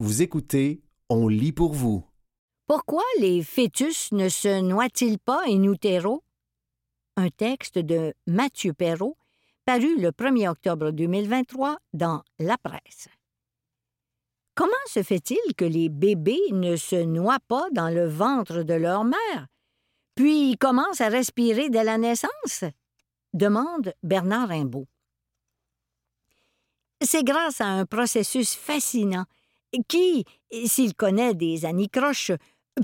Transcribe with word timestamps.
Vous 0.00 0.22
écoutez 0.22 0.80
On 1.08 1.26
lit 1.26 1.50
pour 1.50 1.72
vous. 1.72 2.04
Pourquoi 2.68 3.02
les 3.18 3.42
fœtus 3.42 4.12
ne 4.12 4.28
se 4.28 4.60
noient-ils 4.60 5.18
pas 5.18 5.42
in 5.48 5.64
utero? 5.64 6.22
Un 7.16 7.30
texte 7.30 7.80
de 7.80 8.14
Mathieu 8.28 8.72
Perrault, 8.74 9.16
paru 9.64 10.00
le 10.00 10.12
1er 10.12 10.50
octobre 10.50 10.92
2023 10.92 11.78
dans 11.94 12.22
La 12.38 12.56
Presse. 12.58 13.08
Comment 14.54 14.70
se 14.86 15.02
fait-il 15.02 15.54
que 15.56 15.64
les 15.64 15.88
bébés 15.88 16.52
ne 16.52 16.76
se 16.76 17.02
noient 17.02 17.42
pas 17.48 17.66
dans 17.72 17.88
le 17.88 18.06
ventre 18.06 18.62
de 18.62 18.74
leur 18.74 19.02
mère, 19.02 19.48
puis 20.14 20.56
commencent 20.58 21.00
à 21.00 21.08
respirer 21.08 21.70
dès 21.70 21.82
la 21.82 21.98
naissance? 21.98 22.62
demande 23.32 23.92
Bernard 24.04 24.50
Rimbaud. 24.50 24.86
C'est 27.02 27.24
grâce 27.24 27.60
à 27.60 27.66
un 27.66 27.84
processus 27.84 28.54
fascinant 28.54 29.26
qui, 29.88 30.24
s'il 30.66 30.94
connaît 30.94 31.34
des 31.34 31.64
anicroches, 31.64 32.32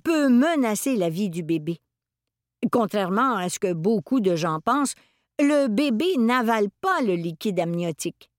peut 0.03 0.29
menacer 0.29 0.97
la 0.97 1.09
vie 1.09 1.31
du 1.31 1.43
bébé. 1.43 1.79
Contrairement 2.71 3.37
à 3.37 3.49
ce 3.49 3.59
que 3.59 3.73
beaucoup 3.73 4.21
de 4.21 4.37
gens 4.37 4.61
pensent, 4.61 4.95
le 5.39 5.69
bébé 5.69 6.17
n'avale 6.19 6.69
pas 6.81 7.01
le 7.03 7.15
liquide 7.15 7.61
amniotique, 7.61 8.31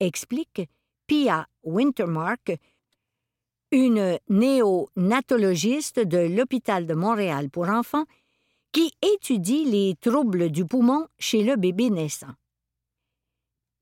explique 0.00 0.62
Pia 1.06 1.46
Wintermark, 1.62 2.52
une 3.72 4.18
néonatologiste 4.28 6.00
de 6.00 6.18
l'hôpital 6.18 6.86
de 6.86 6.94
Montréal 6.94 7.50
pour 7.50 7.68
enfants 7.68 8.04
qui 8.72 8.92
étudie 9.02 9.64
les 9.64 9.94
troubles 10.00 10.50
du 10.50 10.64
poumon 10.64 11.06
chez 11.18 11.42
le 11.44 11.56
bébé 11.56 11.90
naissant. 11.90 12.34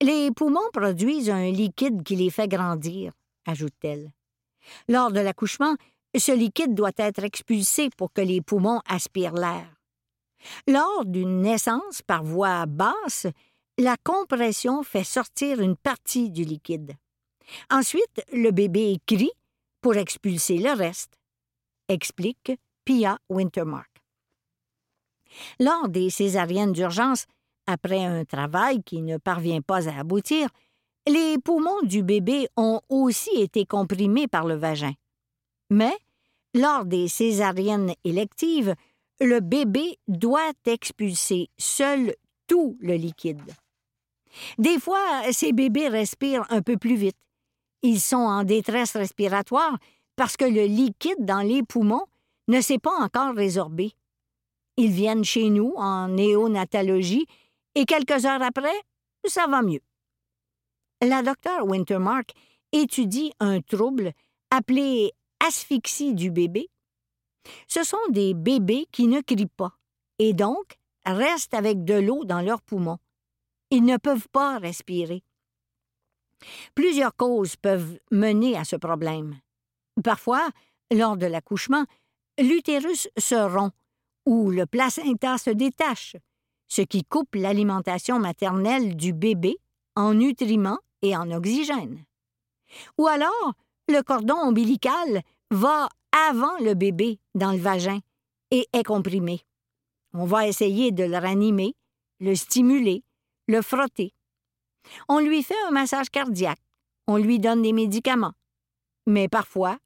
Les 0.01 0.31
poumons 0.31 0.71
produisent 0.73 1.31
un 1.31 1.51
liquide 1.51 2.03
qui 2.03 2.17
les 2.17 2.31
fait 2.31 2.49
grandir, 2.49 3.13
ajoute-t-elle. 3.49 4.13
Lors 4.89 5.11
de 5.11 5.21
l'accouchement, 5.21 5.75
ce 6.17 6.33
liquide 6.33 6.75
doit 6.75 6.93
être 6.97 7.25
expulsé 7.25 7.91
pour 7.97 8.13
que 8.13 8.21
les 8.21 8.41
poumons 8.41 8.81
aspirent 8.87 9.35
l'air. 9.35 9.67
Lors 10.67 11.05
d'une 11.05 11.41
naissance 11.41 12.03
par 12.03 12.23
voie 12.23 12.67
basse, 12.67 13.27
la 13.77 13.97
compression 14.05 14.83
fait 14.83 15.05
sortir 15.05 15.61
une 15.61 15.77
partie 15.77 16.31
du 16.31 16.45
liquide. 16.45 16.95
Ensuite, 17.71 18.23
le 18.33 18.51
bébé 18.51 18.99
crie 19.07 19.33
pour 19.81 19.97
expulser 19.97 20.59
le 20.59 20.73
reste, 20.73 21.19
explique 21.89 22.53
Pia 22.85 23.19
Wintermark. 23.29 23.91
Lors 25.61 25.89
des 25.89 26.11
césariennes 26.11 26.73
d'urgence, 26.73 27.27
après 27.67 28.05
un 28.05 28.25
travail 28.25 28.83
qui 28.83 29.03
ne 29.03 29.19
parvient 29.19 29.61
pas 29.61 29.89
à 29.89 30.01
aboutir, 30.01 30.49
les 31.07 31.39
poumons 31.39 31.83
du 31.83 32.03
bébé 32.03 32.49
ont 32.57 32.81
aussi 32.89 33.31
été 33.37 33.65
comprimés 33.65 34.29
par 34.29 34.47
le 34.47 34.55
vagin. 34.55 34.93
Mais, 35.71 35.97
lors 36.55 36.85
des 36.85 37.09
césariennes 37.09 37.93
électives, 38.05 38.75
le 39.21 39.41
bébé 39.41 39.99
doit 40.07 40.53
expulser 40.67 41.49
seul 41.59 42.15
tout 42.47 42.77
le 42.81 42.95
liquide. 42.95 43.43
Des 44.59 44.79
fois, 44.79 45.23
ces 45.33 45.53
bébés 45.53 45.89
respirent 45.89 46.47
un 46.51 46.63
peu 46.63 46.77
plus 46.77 46.97
vite. 46.97 47.17
Ils 47.83 48.01
sont 48.01 48.17
en 48.17 48.45
détresse 48.45 48.97
respiratoire 48.97 49.79
parce 50.17 50.37
que 50.37 50.45
le 50.45 50.65
liquide 50.65 51.25
dans 51.25 51.41
les 51.41 51.63
poumons 51.63 52.07
ne 52.49 52.61
s'est 52.61 52.79
pas 52.79 52.97
encore 52.99 53.35
résorbé. 53.35 53.93
Ils 54.77 54.91
viennent 54.91 55.25
chez 55.25 55.51
nous 55.51 55.73
en 55.77 56.09
néonatologie 56.09 57.27
et 57.75 57.85
quelques 57.85 58.25
heures 58.25 58.43
après, 58.43 58.75
ça 59.27 59.47
va 59.47 59.63
mieux. 59.63 59.81
La 61.03 61.23
docteure 61.23 61.67
Wintermark 61.67 62.33
étudie 62.73 63.33
un 63.41 63.61
trouble 63.61 64.13
appelé 64.51 65.13
asphyxie 65.41 66.15
du 66.15 66.31
bébé 66.31 66.69
ce 67.67 67.83
sont 67.83 67.97
des 68.11 68.35
bébés 68.35 68.87
qui 68.93 69.07
ne 69.07 69.21
crient 69.21 69.47
pas 69.47 69.75
et 70.19 70.33
donc 70.33 70.77
restent 71.05 71.55
avec 71.55 71.85
de 71.85 71.95
l'eau 71.95 72.25
dans 72.25 72.41
leurs 72.41 72.63
poumons. 72.63 72.99
Ils 73.71 73.85
ne 73.85 73.97
peuvent 73.97 74.29
pas 74.31 74.59
respirer. 74.59 75.23
Plusieurs 76.75 77.15
causes 77.17 77.57
peuvent 77.57 77.99
mener 78.11 78.57
à 78.57 78.65
ce 78.65 78.77
problème. 78.77 79.39
Parfois, 80.05 80.49
lors 80.93 81.17
de 81.17 81.27
l'accouchement, 81.27 81.85
l'utérus 82.39 83.09
se 83.19 83.35
rompt 83.35 83.75
ou 84.27 84.51
le 84.51 84.67
placenta 84.67 85.39
se 85.39 85.51
détache, 85.51 86.17
ce 86.69 86.83
qui 86.83 87.05
coupe 87.05 87.35
l'alimentation 87.35 88.19
maternelle 88.19 88.95
du 88.97 89.13
bébé 89.13 89.57
en 89.97 90.15
nutriments 90.15 90.79
et 91.03 91.17
en 91.17 91.31
oxygène. 91.31 92.05
Ou 92.99 93.07
alors, 93.07 93.55
le 93.89 94.03
cordon 94.03 94.37
ombilical 94.37 95.23
va 95.51 95.89
avant 96.13 96.59
le 96.59 96.75
bébé 96.75 97.19
dans 97.35 97.53
le 97.53 97.59
vagin 97.59 98.01
et 98.51 98.67
est 98.73 98.85
comprimé. 98.85 99.43
On 100.13 100.25
va 100.25 100.47
essayer 100.47 100.91
de 100.91 101.05
le 101.05 101.17
ranimer, 101.17 101.75
le 102.21 102.35
stimuler, 102.35 103.05
le 103.47 103.63
frotter. 103.63 104.13
On 105.09 105.21
lui 105.21 105.43
fait 105.43 105.61
un 105.67 105.71
massage 105.71 106.11
cardiaque, 106.11 106.61
on 107.07 107.17
lui 107.17 107.39
donne 107.39 107.63
des 107.63 107.73
médicaments, 107.73 108.35
mais 109.07 109.29
parfois, 109.29 109.79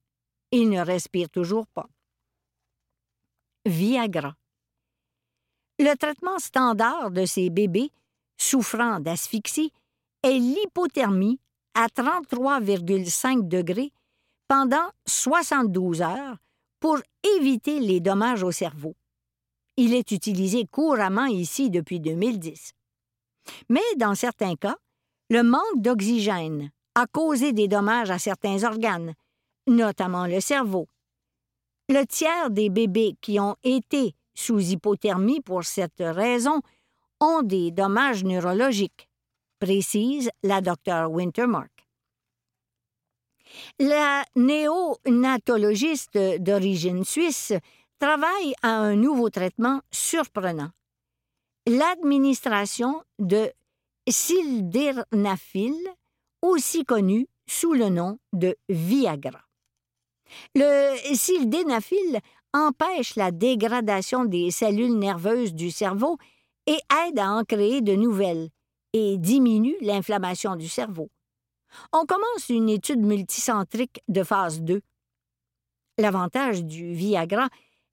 il 0.51 0.69
ne 0.69 0.81
respire 0.81 1.31
toujours 1.31 1.67
pas. 1.69 1.89
Viagra. 3.65 4.35
Le 5.79 5.95
traitement 5.97 6.39
standard 6.39 7.11
de 7.11 7.25
ces 7.25 7.51
bébés 7.51 7.91
souffrant 8.37 9.01
d'asphyxie 9.01 9.73
est 10.23 10.39
l'hypothermie 10.39 11.41
à 11.75 11.87
33,5 11.87 13.49
degrés 13.49 13.93
pendant 14.49 14.89
72 15.07 16.03
heures 16.03 16.37
pour 16.81 16.99
éviter 17.39 17.81
les 17.81 18.01
dommages 18.01 18.43
au 18.43 18.53
cerveau. 18.53 18.95
Il 19.77 19.95
est 19.95 20.11
utilisé 20.11 20.67
couramment 20.67 21.27
ici 21.27 21.71
depuis 21.71 22.01
2010. 22.01 22.73
Mais 23.69 23.81
dans 23.97 24.15
certains 24.15 24.57
cas, 24.57 24.77
le 25.31 25.43
manque 25.43 25.81
d'oxygène 25.81 26.71
a 26.95 27.07
causé 27.07 27.53
des 27.53 27.69
dommages 27.69 28.11
à 28.11 28.19
certains 28.19 28.65
organes, 28.65 29.15
notamment 29.67 30.27
le 30.27 30.41
cerveau. 30.41 30.89
Le 31.89 32.05
tiers 32.05 32.51
des 32.51 32.69
bébés 32.69 33.17
qui 33.21 33.41
ont 33.41 33.57
été 33.65 34.15
sous 34.35 34.61
hypothermie 34.61 35.41
pour 35.41 35.65
cette 35.65 36.01
raison 36.01 36.61
ont 37.21 37.43
des 37.43 37.71
dommages 37.71 38.25
neurologiques, 38.25 39.09
précise 39.63 40.29
la 40.43 40.61
docteure 40.61 41.09
Wintermark. 41.13 41.71
La 43.79 44.25
néonatologiste 44.35 46.19
d'origine 46.41 47.05
suisse 47.05 47.53
travaille 48.01 48.55
à 48.63 48.71
un 48.71 48.97
nouveau 48.97 49.31
traitement 49.31 49.81
surprenant. 49.93 50.71
L'administration 51.69 53.05
de 53.21 53.53
sildenafil, 54.09 55.77
aussi 56.41 56.85
connu 56.85 57.29
sous 57.47 57.75
le 57.75 57.89
nom 57.89 58.19
de 58.33 58.57
Viagra. 58.69 59.45
Le 60.57 60.97
sildenafil 61.15 62.19
empêche 62.53 63.15
la 63.15 63.31
dégradation 63.31 64.25
des 64.25 64.51
cellules 64.51 64.99
nerveuses 64.99 65.55
du 65.55 65.71
cerveau 65.71 66.19
et 66.67 66.81
aide 67.07 67.21
à 67.21 67.31
en 67.31 67.45
créer 67.45 67.81
de 67.81 67.95
nouvelles 67.95 68.51
et 68.93 69.19
diminue 69.19 69.77
l'inflammation 69.81 70.57
du 70.57 70.69
cerveau 70.69 71.11
on 71.93 72.07
commence 72.07 72.49
une 72.49 72.69
étude 72.69 73.01
multicentrique 73.01 74.03
de 74.09 74.23
phase 74.23 74.61
2. 74.63 74.81
L'avantage 75.99 76.65
du 76.65 76.93
Viagra 76.95 77.49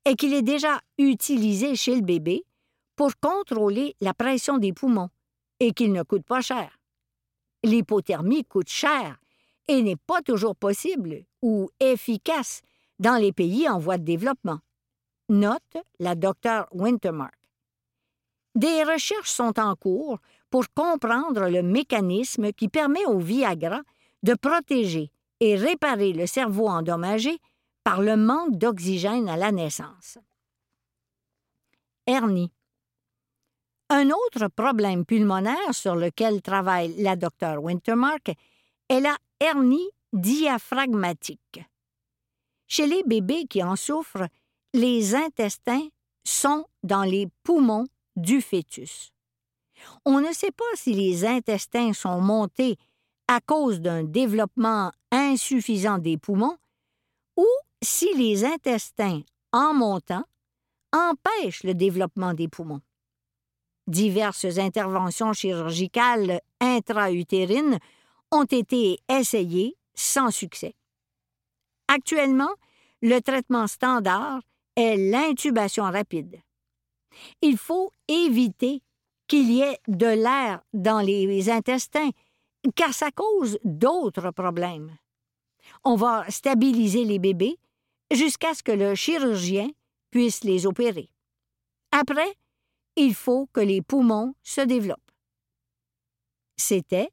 est 0.06 0.16
qu'il 0.16 0.34
est 0.34 0.42
déjà 0.42 0.80
utilisé 0.98 1.76
chez 1.76 1.96
le 1.96 2.02
bébé 2.02 2.44
pour 2.96 3.12
contrôler 3.22 3.96
la 4.02 4.14
pression 4.14 4.58
des 4.58 4.74
poumons 4.74 5.10
et 5.60 5.74
qu'il 5.74 5.92
ne 5.92 6.04
coûte 6.04 6.26
pas 6.26 6.42
cher. 6.42 6.78
L'hypothermie 7.64 8.46
coûte 8.46 8.70
cher 8.70 9.18
et 9.68 9.82
n'est 9.82 9.98
pas 9.98 10.22
toujours 10.22 10.56
possible 10.56 11.24
ou 11.42 11.70
efficace 11.80 12.62
dans 13.00 13.16
les 13.16 13.34
pays 13.34 13.68
en 13.70 13.80
voie 13.80 13.98
de 13.98 14.04
développement. 14.04 14.60
Note 15.30 15.78
la 16.00 16.16
docteure 16.16 16.68
Wintermark. 16.72 17.39
Des 18.56 18.84
recherches 18.84 19.30
sont 19.30 19.60
en 19.60 19.76
cours 19.76 20.20
pour 20.50 20.66
comprendre 20.74 21.50
le 21.50 21.62
mécanisme 21.62 22.52
qui 22.52 22.68
permet 22.68 23.06
au 23.06 23.20
Viagra 23.20 23.82
de 24.24 24.34
protéger 24.34 25.12
et 25.40 25.56
réparer 25.56 26.14
le 26.14 26.26
cerveau 26.26 26.68
endommagé 26.68 27.40
par 27.84 28.02
le 28.02 28.18
manque 28.18 28.58
d'oxygène 28.58 29.30
à 29.30 29.38
la 29.38 29.52
naissance. 29.52 30.18
Hernie. 32.06 32.52
Un 33.90 34.10
autre 34.10 34.48
problème 34.48 35.06
pulmonaire 35.06 35.74
sur 35.74 35.96
lequel 35.96 36.42
travaille 36.42 36.96
la 37.02 37.16
docteure 37.16 37.64
Wintermark 37.64 38.32
est 38.90 39.00
la 39.00 39.16
hernie 39.40 39.90
diaphragmatique. 40.14 41.64
Chez 42.68 42.86
les 42.86 43.04
bébés 43.04 43.46
qui 43.46 43.64
en 43.64 43.76
souffrent, 43.76 44.28
les 44.74 45.16
intestins 45.16 45.88
sont 46.24 46.66
dans 46.84 47.04
les 47.04 47.28
poumons 47.44 47.88
du 48.16 48.42
fœtus. 48.42 49.12
On 50.06 50.20
ne 50.20 50.34
sait 50.34 50.52
pas 50.52 50.76
si 50.76 50.94
les 50.94 51.26
intestins 51.26 51.94
sont 51.94 52.22
montés 52.22 52.78
à 53.28 53.40
cause 53.40 53.80
d'un 53.80 54.04
développement 54.04 54.92
insuffisant 55.12 55.98
des 55.98 56.18
poumons 56.18 56.58
ou 57.38 57.46
si 57.82 58.14
les 58.16 58.44
intestins, 58.44 59.22
en 59.54 59.74
montant, 59.74 60.26
empêchent 60.92 61.64
le 61.64 61.74
développement 61.74 62.34
des 62.34 62.48
poumons. 62.48 62.82
Diverses 63.88 64.58
interventions 64.58 65.34
chirurgicales 65.34 66.42
intra-utérines 66.60 67.80
ont 68.32 68.44
été 68.44 69.00
essayées 69.10 69.78
sans 69.96 70.32
succès. 70.32 70.76
Actuellement, 71.88 72.52
le 73.02 73.20
traitement 73.20 73.68
standard 73.68 74.42
est 74.76 74.98
l'intubation 74.98 75.86
rapide. 75.86 76.42
Il 77.42 77.58
faut 77.58 77.94
éviter 78.08 78.82
qu'il 79.28 79.52
y 79.52 79.62
ait 79.62 79.80
de 79.88 80.08
l'air 80.08 80.62
dans 80.74 81.02
les 81.02 81.50
intestins, 81.50 82.10
car 82.76 82.94
ça 82.94 83.12
cause 83.12 83.60
d'autres 83.64 84.32
problèmes. 84.32 84.98
On 85.84 85.96
va 85.96 86.30
stabiliser 86.30 87.06
les 87.06 87.20
bébés 87.20 87.58
jusqu'à 88.12 88.54
ce 88.54 88.64
que 88.64 88.72
le 88.72 88.96
chirurgien 88.96 89.70
puisse 90.12 90.44
les 90.44 90.66
opérer. 90.66 91.10
Après, 91.92 92.36
il 92.96 93.14
faut 93.14 93.48
que 93.54 93.62
les 93.62 93.82
poumons 93.82 94.34
se 94.44 94.62
développent. 94.62 95.12
C'était 96.58 97.10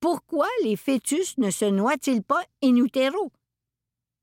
Pourquoi 0.00 0.48
les 0.62 0.76
fœtus 0.76 1.38
ne 1.38 1.50
se 1.50 1.64
noient-ils 1.64 2.22
pas 2.22 2.44
in 2.62 2.76
utero? 2.76 3.32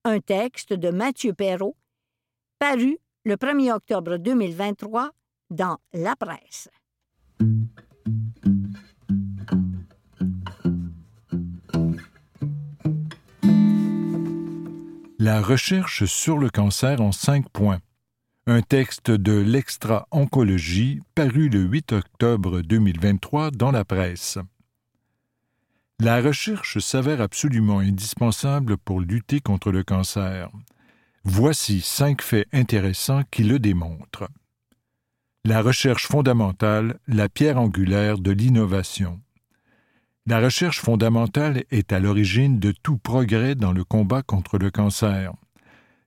Un 0.04 0.20
texte 0.20 0.74
de 0.74 0.92
Mathieu 0.92 1.34
Perrault, 1.34 1.76
paru 2.60 3.00
le 3.30 3.36
1er 3.36 3.72
octobre 3.74 4.18
2023 4.18 5.12
dans 5.52 5.78
La 5.94 6.16
Presse. 6.16 6.68
La 15.20 15.42
recherche 15.44 16.06
sur 16.06 16.40
le 16.40 16.50
cancer 16.50 17.02
en 17.02 17.12
cinq 17.12 17.48
points. 17.50 17.82
Un 18.48 18.64
texte 18.64 19.12
de 19.12 19.34
l'extra-oncologie 19.34 21.00
paru 21.14 21.50
le 21.50 21.60
8 21.60 21.92
octobre 21.92 22.62
2023 22.62 23.52
dans 23.52 23.70
la 23.70 23.86
presse. 23.86 24.40
La 26.00 26.20
recherche 26.20 26.80
s'avère 26.80 27.22
absolument 27.22 27.78
indispensable 27.78 28.80
pour 28.80 29.02
lutter 29.02 29.40
contre 29.40 29.72
le 29.72 29.84
cancer. 29.84 30.50
Voici 31.32 31.82
cinq 31.82 32.24
faits 32.24 32.48
intéressants 32.54 33.22
qui 33.30 33.44
le 33.44 33.60
démontrent. 33.60 34.28
La 35.46 35.62
recherche 35.62 36.08
fondamentale, 36.08 36.98
la 37.08 37.30
pierre 37.30 37.60
angulaire 37.60 38.18
de 38.18 38.32
l'innovation. 38.32 39.22
La 40.26 40.40
recherche 40.40 40.80
fondamentale 40.80 41.66
est 41.70 41.94
à 41.94 42.00
l'origine 42.00 42.58
de 42.58 42.72
tout 42.72 42.98
progrès 42.98 43.54
dans 43.54 43.74
le 43.74 43.84
combat 43.84 44.24
contre 44.24 44.58
le 44.58 44.72
cancer. 44.72 45.32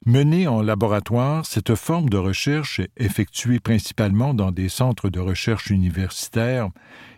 Menée 0.06 0.48
en 0.48 0.60
laboratoire, 0.60 1.46
cette 1.46 1.76
forme 1.76 2.10
de 2.10 2.18
recherche, 2.18 2.80
effectuée 2.96 3.60
principalement 3.60 4.34
dans 4.34 4.50
des 4.50 4.68
centres 4.68 5.08
de 5.08 5.20
recherche 5.20 5.70
universitaires, 5.70 6.68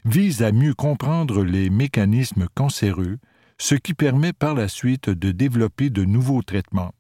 vise 0.04 0.42
à 0.42 0.52
mieux 0.52 0.74
comprendre 0.74 1.42
les 1.42 1.70
mécanismes 1.70 2.48
cancéreux, 2.54 3.16
ce 3.56 3.74
qui 3.74 3.94
permet 3.94 4.34
par 4.34 4.54
la 4.54 4.68
suite 4.68 5.08
de 5.08 5.32
développer 5.32 5.88
de 5.88 6.04
nouveaux 6.04 6.42
traitements. 6.42 6.92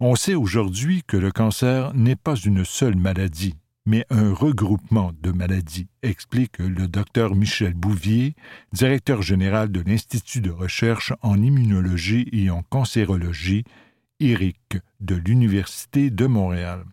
On 0.00 0.16
sait 0.16 0.34
aujourd'hui 0.34 1.04
que 1.06 1.16
le 1.16 1.30
cancer 1.30 1.94
n'est 1.94 2.16
pas 2.16 2.34
une 2.34 2.64
seule 2.64 2.96
maladie, 2.96 3.54
mais 3.86 4.04
un 4.10 4.34
regroupement 4.34 5.12
de 5.22 5.30
maladies, 5.30 5.86
explique 6.02 6.58
le 6.58 6.88
docteur 6.88 7.36
Michel 7.36 7.74
Bouvier, 7.74 8.34
directeur 8.72 9.22
général 9.22 9.70
de 9.70 9.80
l'Institut 9.80 10.40
de 10.40 10.50
recherche 10.50 11.12
en 11.22 11.40
immunologie 11.40 12.28
et 12.32 12.50
en 12.50 12.62
cancérologie, 12.62 13.62
IRIC, 14.18 14.78
de 14.98 15.14
l'Université 15.14 16.10
de 16.10 16.26
Montréal. 16.26 16.84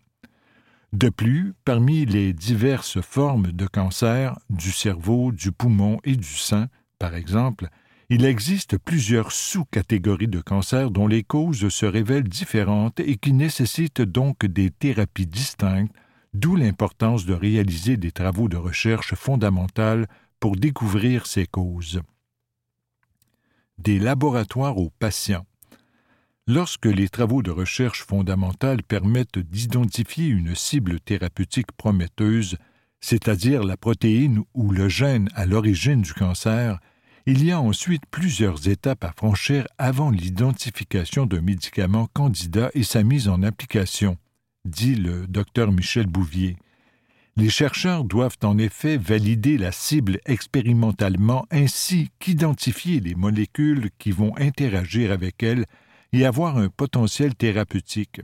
De 0.93 1.09
plus, 1.09 1.55
parmi 1.65 2.05
les 2.05 2.33
diverses 2.33 3.01
formes 3.01 3.51
de 3.51 3.65
cancer 3.65 4.37
du 4.51 4.71
cerveau, 4.71 5.31
du 5.31 5.51
poumon 5.51 5.99
et 6.03 6.15
du 6.15 6.35
sein, 6.35 6.67
par 6.99 7.15
exemple, 7.15 7.69
il 8.13 8.25
existe 8.25 8.77
plusieurs 8.77 9.31
sous-catégories 9.31 10.27
de 10.27 10.41
cancer 10.41 10.91
dont 10.91 11.07
les 11.07 11.23
causes 11.23 11.69
se 11.69 11.85
révèlent 11.85 12.27
différentes 12.27 12.99
et 12.99 13.15
qui 13.15 13.31
nécessitent 13.31 14.01
donc 14.01 14.45
des 14.45 14.69
thérapies 14.69 15.25
distinctes 15.25 15.95
d'où 16.33 16.57
l'importance 16.57 17.25
de 17.25 17.33
réaliser 17.33 17.95
des 17.95 18.11
travaux 18.11 18.49
de 18.49 18.57
recherche 18.57 19.15
fondamentales 19.15 20.07
pour 20.41 20.57
découvrir 20.57 21.25
ces 21.25 21.45
causes. 21.45 22.01
Des 23.77 23.97
laboratoires 23.97 24.77
aux 24.77 24.89
patients. 24.89 25.45
Lorsque 26.47 26.87
les 26.87 27.07
travaux 27.07 27.41
de 27.41 27.51
recherche 27.51 28.03
fondamentale 28.03 28.83
permettent 28.83 29.39
d'identifier 29.39 30.27
une 30.27 30.53
cible 30.53 30.99
thérapeutique 30.99 31.71
prometteuse, 31.77 32.57
c'est-à-dire 32.99 33.63
la 33.63 33.77
protéine 33.77 34.43
ou 34.53 34.71
le 34.71 34.89
gène 34.89 35.29
à 35.33 35.45
l'origine 35.45 36.01
du 36.01 36.13
cancer, 36.13 36.81
il 37.25 37.43
y 37.43 37.51
a 37.51 37.61
ensuite 37.61 38.03
plusieurs 38.09 38.67
étapes 38.67 39.03
à 39.03 39.11
franchir 39.11 39.67
avant 39.77 40.09
l'identification 40.09 41.25
d'un 41.25 41.41
médicament 41.41 42.07
candidat 42.13 42.71
et 42.73 42.83
sa 42.83 43.03
mise 43.03 43.27
en 43.27 43.43
application 43.43 44.17
dit 44.65 44.95
le 44.95 45.27
docteur 45.27 45.71
Michel 45.71 46.07
Bouvier. 46.07 46.57
Les 47.37 47.49
chercheurs 47.49 48.03
doivent 48.03 48.37
en 48.43 48.57
effet 48.57 48.97
valider 48.97 49.57
la 49.57 49.71
cible 49.71 50.19
expérimentalement 50.25 51.45
ainsi 51.49 52.09
qu'identifier 52.19 52.99
les 52.99 53.15
molécules 53.15 53.89
qui 53.97 54.11
vont 54.11 54.35
interagir 54.37 55.11
avec 55.11 55.41
elle 55.41 55.65
et 56.13 56.25
avoir 56.25 56.57
un 56.57 56.69
potentiel 56.69 57.35
thérapeutique. 57.35 58.21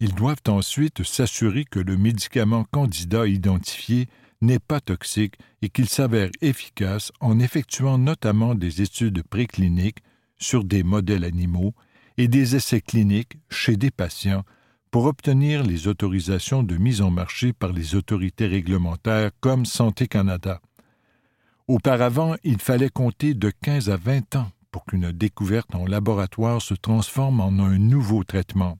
Ils 0.00 0.14
doivent 0.14 0.42
ensuite 0.48 1.02
s'assurer 1.02 1.64
que 1.64 1.80
le 1.80 1.96
médicament 1.96 2.64
candidat 2.70 3.26
identifié 3.26 4.08
n'est 4.40 4.58
pas 4.58 4.80
toxique 4.80 5.36
et 5.62 5.68
qu'il 5.68 5.88
s'avère 5.88 6.30
efficace 6.40 7.12
en 7.20 7.38
effectuant 7.38 7.98
notamment 7.98 8.54
des 8.54 8.82
études 8.82 9.22
précliniques 9.22 10.02
sur 10.38 10.64
des 10.64 10.82
modèles 10.82 11.24
animaux 11.24 11.74
et 12.16 12.28
des 12.28 12.56
essais 12.56 12.80
cliniques 12.80 13.38
chez 13.50 13.76
des 13.76 13.90
patients 13.90 14.44
pour 14.90 15.04
obtenir 15.04 15.62
les 15.62 15.86
autorisations 15.86 16.62
de 16.62 16.76
mise 16.76 17.00
en 17.00 17.10
marché 17.10 17.52
par 17.52 17.72
les 17.72 17.94
autorités 17.94 18.46
réglementaires 18.46 19.30
comme 19.40 19.64
Santé 19.64 20.08
Canada. 20.08 20.60
Auparavant, 21.68 22.34
il 22.42 22.60
fallait 22.60 22.90
compter 22.90 23.34
de 23.34 23.52
15 23.62 23.90
à 23.90 23.96
20 23.96 24.36
ans 24.36 24.50
pour 24.72 24.84
qu'une 24.84 25.12
découverte 25.12 25.74
en 25.74 25.86
laboratoire 25.86 26.60
se 26.60 26.74
transforme 26.74 27.40
en 27.40 27.58
un 27.60 27.78
nouveau 27.78 28.24
traitement. 28.24 28.78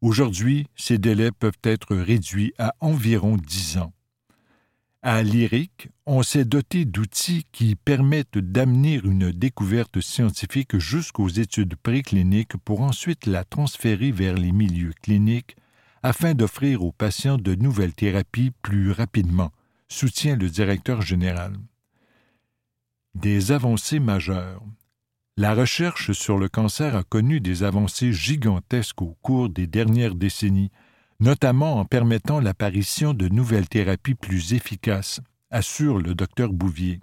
Aujourd'hui, 0.00 0.68
ces 0.76 0.98
délais 0.98 1.32
peuvent 1.32 1.52
être 1.64 1.96
réduits 1.96 2.52
à 2.58 2.74
environ 2.80 3.36
10 3.36 3.78
ans. 3.78 3.92
À 5.06 5.22
Lyric, 5.22 5.90
on 6.06 6.22
s'est 6.22 6.46
doté 6.46 6.86
d'outils 6.86 7.44
qui 7.52 7.76
permettent 7.76 8.38
d'amener 8.38 9.02
une 9.04 9.32
découverte 9.32 10.00
scientifique 10.00 10.78
jusqu'aux 10.78 11.28
études 11.28 11.76
précliniques 11.76 12.56
pour 12.64 12.80
ensuite 12.80 13.26
la 13.26 13.44
transférer 13.44 14.12
vers 14.12 14.34
les 14.34 14.50
milieux 14.50 14.94
cliniques 15.02 15.56
afin 16.02 16.32
d'offrir 16.32 16.82
aux 16.82 16.90
patients 16.90 17.36
de 17.36 17.54
nouvelles 17.54 17.92
thérapies 17.92 18.52
plus 18.62 18.92
rapidement, 18.92 19.52
soutient 19.88 20.36
le 20.36 20.48
directeur 20.48 21.02
général. 21.02 21.52
Des 23.14 23.52
avancées 23.52 24.00
majeures. 24.00 24.64
La 25.36 25.54
recherche 25.54 26.12
sur 26.12 26.38
le 26.38 26.48
cancer 26.48 26.96
a 26.96 27.02
connu 27.02 27.40
des 27.40 27.62
avancées 27.62 28.14
gigantesques 28.14 29.02
au 29.02 29.18
cours 29.20 29.50
des 29.50 29.66
dernières 29.66 30.14
décennies, 30.14 30.70
notamment 31.20 31.78
en 31.78 31.84
permettant 31.84 32.40
l'apparition 32.40 33.14
de 33.14 33.28
nouvelles 33.28 33.68
thérapies 33.68 34.14
plus 34.14 34.52
efficaces, 34.54 35.20
assure 35.50 35.98
le 35.98 36.14
docteur 36.14 36.52
Bouvier. 36.52 37.00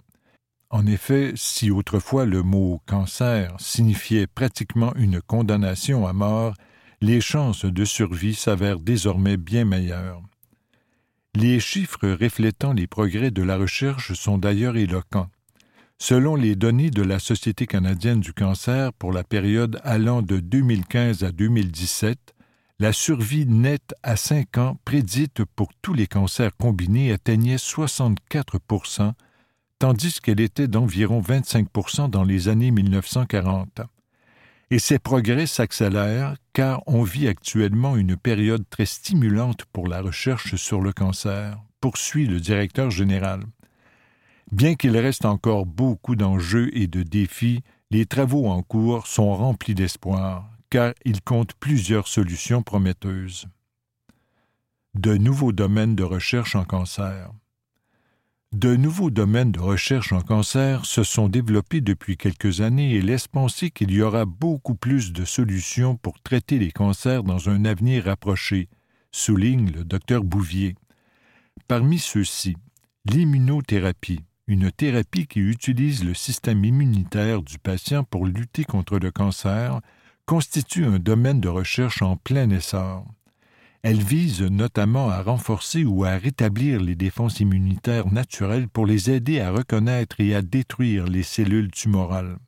En 0.70 0.86
effet, 0.86 1.32
si 1.34 1.70
autrefois 1.70 2.24
le 2.24 2.42
mot 2.42 2.80
cancer 2.86 3.54
signifiait 3.58 4.26
pratiquement 4.26 4.94
une 4.96 5.20
condamnation 5.20 6.06
à 6.06 6.12
mort, 6.12 6.54
les 7.02 7.20
chances 7.20 7.64
de 7.64 7.84
survie 7.84 8.34
s'avèrent 8.34 8.80
désormais 8.80 9.36
bien 9.36 9.64
meilleures. 9.64 10.22
Les 11.34 11.60
chiffres 11.60 12.08
reflétant 12.08 12.72
les 12.72 12.86
progrès 12.86 13.30
de 13.30 13.42
la 13.42 13.56
recherche 13.56 14.12
sont 14.12 14.38
d'ailleurs 14.38 14.76
éloquents. 14.76 15.28
Selon 15.98 16.36
les 16.36 16.56
données 16.56 16.90
de 16.90 17.02
la 17.02 17.18
Société 17.18 17.66
canadienne 17.66 18.20
du 18.20 18.32
cancer 18.32 18.92
pour 18.92 19.12
la 19.12 19.24
période 19.24 19.80
allant 19.84 20.20
de 20.20 20.40
2015 20.40 21.22
à 21.22 21.32
2017, 21.32 22.31
la 22.82 22.92
survie 22.92 23.46
nette 23.46 23.94
à 24.02 24.16
5 24.16 24.58
ans 24.58 24.76
prédite 24.84 25.44
pour 25.54 25.68
tous 25.82 25.94
les 25.94 26.08
cancers 26.08 26.50
combinés 26.56 27.12
atteignait 27.12 27.54
64% 27.54 29.12
tandis 29.78 30.20
qu'elle 30.20 30.40
était 30.40 30.66
d'environ 30.66 31.20
25% 31.20 32.10
dans 32.10 32.24
les 32.24 32.48
années 32.48 32.72
1940. 32.72 33.82
Et 34.72 34.80
ces 34.80 34.98
progrès 34.98 35.46
s'accélèrent 35.46 36.34
car 36.54 36.82
on 36.88 37.04
vit 37.04 37.28
actuellement 37.28 37.96
une 37.96 38.16
période 38.16 38.64
très 38.68 38.86
stimulante 38.86 39.64
pour 39.72 39.86
la 39.86 40.00
recherche 40.00 40.56
sur 40.56 40.80
le 40.80 40.92
cancer, 40.92 41.62
poursuit 41.80 42.26
le 42.26 42.40
directeur 42.40 42.90
général. 42.90 43.44
Bien 44.50 44.74
qu'il 44.74 44.98
reste 44.98 45.24
encore 45.24 45.66
beaucoup 45.66 46.16
d'enjeux 46.16 46.68
et 46.72 46.88
de 46.88 47.04
défis, 47.04 47.62
Les 47.92 48.06
travaux 48.06 48.46
en 48.46 48.62
cours 48.62 49.06
sont 49.06 49.34
remplis 49.34 49.74
d'espoir, 49.74 50.51
car 50.72 50.94
ils 51.04 51.20
comptent 51.20 51.52
plusieurs 51.60 52.08
solutions 52.08 52.62
prometteuses. 52.62 53.46
De 54.94 55.18
nouveaux 55.18 55.52
domaines 55.52 55.94
de 55.94 56.02
recherche 56.02 56.56
en 56.56 56.64
cancer. 56.64 57.30
De 58.52 58.74
nouveaux 58.74 59.10
domaines 59.10 59.52
de 59.52 59.60
recherche 59.60 60.14
en 60.14 60.22
cancer 60.22 60.86
se 60.86 61.04
sont 61.04 61.28
développés 61.28 61.82
depuis 61.82 62.16
quelques 62.16 62.62
années 62.62 62.94
et 62.94 63.02
laissent 63.02 63.28
penser 63.28 63.70
qu'il 63.70 63.90
y 63.90 64.00
aura 64.00 64.24
beaucoup 64.24 64.74
plus 64.74 65.12
de 65.12 65.26
solutions 65.26 65.96
pour 65.98 66.22
traiter 66.22 66.58
les 66.58 66.72
cancers 66.72 67.22
dans 67.22 67.50
un 67.50 67.66
avenir 67.66 68.04
rapproché, 68.04 68.70
souligne 69.10 69.70
le 69.72 69.84
docteur 69.84 70.24
Bouvier. 70.24 70.74
Parmi 71.68 71.98
ceux-ci, 71.98 72.56
l'immunothérapie, 73.04 74.20
une 74.46 74.72
thérapie 74.72 75.26
qui 75.26 75.40
utilise 75.40 76.02
le 76.02 76.14
système 76.14 76.64
immunitaire 76.64 77.42
du 77.42 77.58
patient 77.58 78.04
pour 78.04 78.24
lutter 78.24 78.64
contre 78.64 78.98
le 78.98 79.10
cancer, 79.10 79.82
constitue 80.32 80.86
un 80.86 80.98
domaine 80.98 81.42
de 81.42 81.50
recherche 81.50 82.00
en 82.00 82.16
plein 82.16 82.48
essor. 82.48 83.04
Elle 83.82 84.02
vise 84.02 84.40
notamment 84.40 85.10
à 85.10 85.20
renforcer 85.20 85.84
ou 85.84 86.04
à 86.04 86.12
rétablir 86.12 86.80
les 86.80 86.94
défenses 86.94 87.40
immunitaires 87.40 88.10
naturelles 88.10 88.66
pour 88.66 88.86
les 88.86 89.10
aider 89.10 89.40
à 89.40 89.50
reconnaître 89.50 90.20
et 90.20 90.34
à 90.34 90.40
détruire 90.40 91.04
les 91.04 91.22
cellules 91.22 91.70
tumorales. 91.70 92.38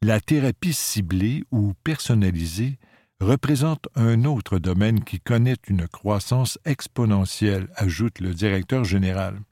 La 0.00 0.18
thérapie 0.18 0.72
ciblée 0.72 1.44
ou 1.50 1.74
personnalisée 1.84 2.78
représente 3.20 3.86
un 3.94 4.24
autre 4.24 4.58
domaine 4.58 5.04
qui 5.04 5.20
connaît 5.20 5.60
une 5.68 5.86
croissance 5.86 6.58
exponentielle, 6.64 7.68
ajoute 7.76 8.18
le 8.18 8.32
directeur 8.32 8.84
général. 8.84 9.42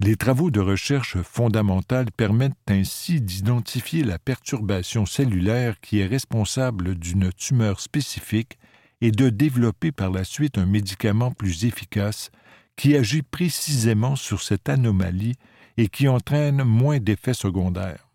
Les 0.00 0.14
travaux 0.14 0.52
de 0.52 0.60
recherche 0.60 1.20
fondamentale 1.22 2.12
permettent 2.12 2.52
ainsi 2.68 3.20
d'identifier 3.20 4.04
la 4.04 4.20
perturbation 4.20 5.06
cellulaire 5.06 5.80
qui 5.80 5.98
est 5.98 6.06
responsable 6.06 6.94
d'une 6.94 7.32
tumeur 7.32 7.80
spécifique 7.80 8.58
et 9.00 9.10
de 9.10 9.28
développer 9.28 9.90
par 9.90 10.10
la 10.10 10.22
suite 10.22 10.56
un 10.56 10.66
médicament 10.66 11.32
plus 11.32 11.64
efficace 11.64 12.30
qui 12.76 12.94
agit 12.94 13.22
précisément 13.22 14.14
sur 14.14 14.40
cette 14.40 14.68
anomalie 14.68 15.34
et 15.76 15.88
qui 15.88 16.06
entraîne 16.06 16.62
moins 16.62 17.00
d'effets 17.00 17.34
secondaires. 17.34 18.08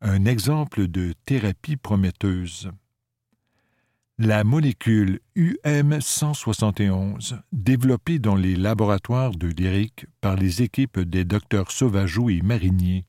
Un 0.00 0.24
exemple 0.24 0.88
de 0.88 1.14
thérapie 1.24 1.76
prometteuse. 1.76 2.72
La 4.20 4.44
molécule 4.44 5.18
UM171, 5.36 7.36
développée 7.50 8.20
dans 8.20 8.36
les 8.36 8.54
laboratoires 8.54 9.32
de 9.32 9.48
Lyric 9.48 10.06
par 10.20 10.36
les 10.36 10.62
équipes 10.62 11.00
des 11.00 11.24
docteurs 11.24 11.72
Sauvageau 11.72 12.30
et 12.30 12.40
Marinier, 12.40 13.06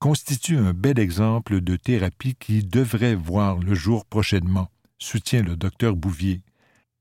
constitue 0.00 0.56
un 0.56 0.72
bel 0.72 0.98
exemple 0.98 1.60
de 1.60 1.76
thérapie 1.76 2.34
qui 2.34 2.64
devrait 2.64 3.14
voir 3.14 3.60
le 3.60 3.76
jour 3.76 4.04
prochainement, 4.04 4.68
soutient 4.98 5.44
le 5.44 5.54
docteur 5.54 5.94
Bouvier. 5.94 6.42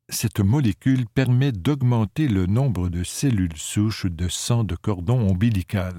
Cette 0.09 0.39
molécule 0.39 1.07
permet 1.07 1.51
d'augmenter 1.51 2.27
le 2.27 2.45
nombre 2.45 2.89
de 2.89 3.03
cellules 3.03 3.57
souches 3.57 4.05
de 4.05 4.27
sang 4.27 4.63
de 4.63 4.75
cordon 4.75 5.27
ombilical. 5.27 5.97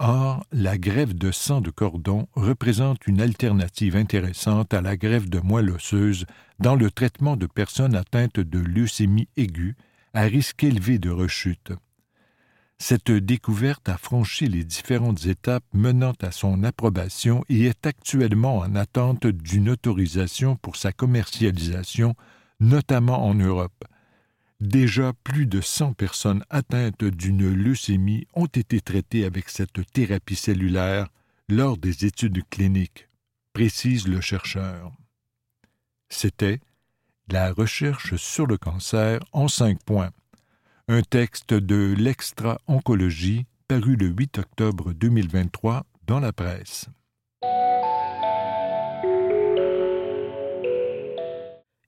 Or, 0.00 0.44
la 0.50 0.76
greffe 0.76 1.14
de 1.14 1.30
sang 1.30 1.60
de 1.60 1.70
cordon 1.70 2.26
représente 2.32 3.06
une 3.06 3.20
alternative 3.20 3.94
intéressante 3.94 4.74
à 4.74 4.80
la 4.80 4.96
greffe 4.96 5.30
de 5.30 5.38
moelle 5.38 5.70
osseuse 5.70 6.26
dans 6.58 6.74
le 6.74 6.90
traitement 6.90 7.36
de 7.36 7.46
personnes 7.46 7.94
atteintes 7.94 8.40
de 8.40 8.58
leucémie 8.58 9.28
aiguë 9.36 9.76
à 10.12 10.22
risque 10.22 10.64
élevé 10.64 10.98
de 10.98 11.10
rechute. 11.10 11.72
Cette 12.78 13.12
découverte 13.12 13.88
a 13.88 13.96
franchi 13.96 14.48
les 14.48 14.64
différentes 14.64 15.26
étapes 15.26 15.64
menant 15.72 16.14
à 16.22 16.32
son 16.32 16.64
approbation 16.64 17.44
et 17.48 17.66
est 17.66 17.86
actuellement 17.86 18.58
en 18.58 18.74
attente 18.74 19.28
d'une 19.28 19.70
autorisation 19.70 20.56
pour 20.56 20.74
sa 20.74 20.90
commercialisation, 20.90 22.16
notamment 22.58 23.24
en 23.24 23.34
Europe. 23.34 23.84
Déjà 24.60 25.12
plus 25.24 25.46
de 25.46 25.60
100 25.60 25.94
personnes 25.94 26.44
atteintes 26.48 27.04
d'une 27.04 27.52
leucémie 27.52 28.26
ont 28.34 28.46
été 28.46 28.80
traitées 28.80 29.24
avec 29.24 29.48
cette 29.48 29.84
thérapie 29.92 30.36
cellulaire 30.36 31.08
lors 31.48 31.76
des 31.76 32.06
études 32.06 32.42
cliniques, 32.48 33.08
précise 33.52 34.08
le 34.08 34.20
chercheur. 34.20 34.92
C'était 36.08 36.60
La 37.28 37.52
recherche 37.52 38.16
sur 38.16 38.46
le 38.46 38.56
cancer 38.56 39.20
en 39.32 39.48
cinq 39.48 39.82
points, 39.84 40.10
un 40.88 41.02
texte 41.02 41.54
de 41.54 41.94
l'extra-oncologie 41.96 43.46
paru 43.68 43.96
le 43.96 44.06
8 44.08 44.38
octobre 44.38 44.92
2023 44.92 45.84
dans 46.06 46.20
la 46.20 46.32
presse. 46.32 46.86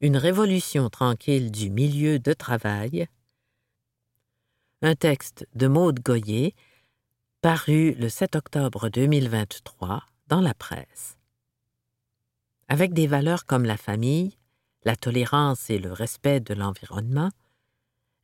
Une 0.03 0.19
révolution 0.19 0.91
tranquille 0.91 1.51
du 1.51 1.71
milieu 1.71 2.19
de 2.19 2.35
travail. 2.35 3.09
Un 4.83 4.95
texte 4.95 5.47
de 5.55 5.69
Maude 5.69 6.01
Goyer, 6.01 6.55
paru 7.41 7.95
le 7.95 8.11
7 8.11 8.37
octobre 8.37 8.91
2023 8.91 10.03
dans 10.27 10.43
la 10.43 10.53
presse. 10.53 11.17
Avec 12.69 12.93
des 12.93 13.07
valeurs 13.07 13.47
comme 13.47 13.65
la 13.65 13.79
famille, 13.79 14.37
la 14.85 14.97
tolérance 14.97 15.71
et 15.71 15.79
le 15.79 15.93
respect 15.93 16.41
de 16.41 16.53
l'environnement, 16.53 17.31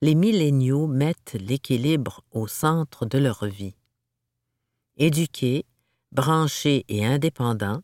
les 0.03 0.15
milléniaux 0.15 0.87
mettent 0.87 1.39
l'équilibre 1.41 2.23
au 2.33 2.49
centre 2.49 3.07
de 3.07 3.17
leur 3.17 3.47
vie. 3.47 3.77
Éduqués, 4.99 5.65
branchés 6.11 6.85
et 6.89 7.07
indépendants, 7.07 7.81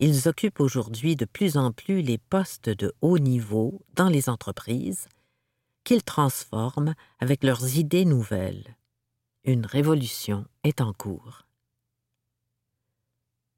ils 0.00 0.28
occupent 0.28 0.60
aujourd'hui 0.60 1.14
de 1.14 1.26
plus 1.26 1.56
en 1.56 1.72
plus 1.72 2.00
les 2.00 2.18
postes 2.18 2.70
de 2.70 2.92
haut 3.02 3.18
niveau 3.18 3.82
dans 3.94 4.08
les 4.08 4.28
entreprises, 4.28 5.08
qu'ils 5.84 6.02
transforment 6.02 6.94
avec 7.20 7.44
leurs 7.44 7.76
idées 7.76 8.06
nouvelles. 8.06 8.76
Une 9.44 9.66
révolution 9.66 10.46
est 10.64 10.80
en 10.80 10.92
cours. 10.92 11.42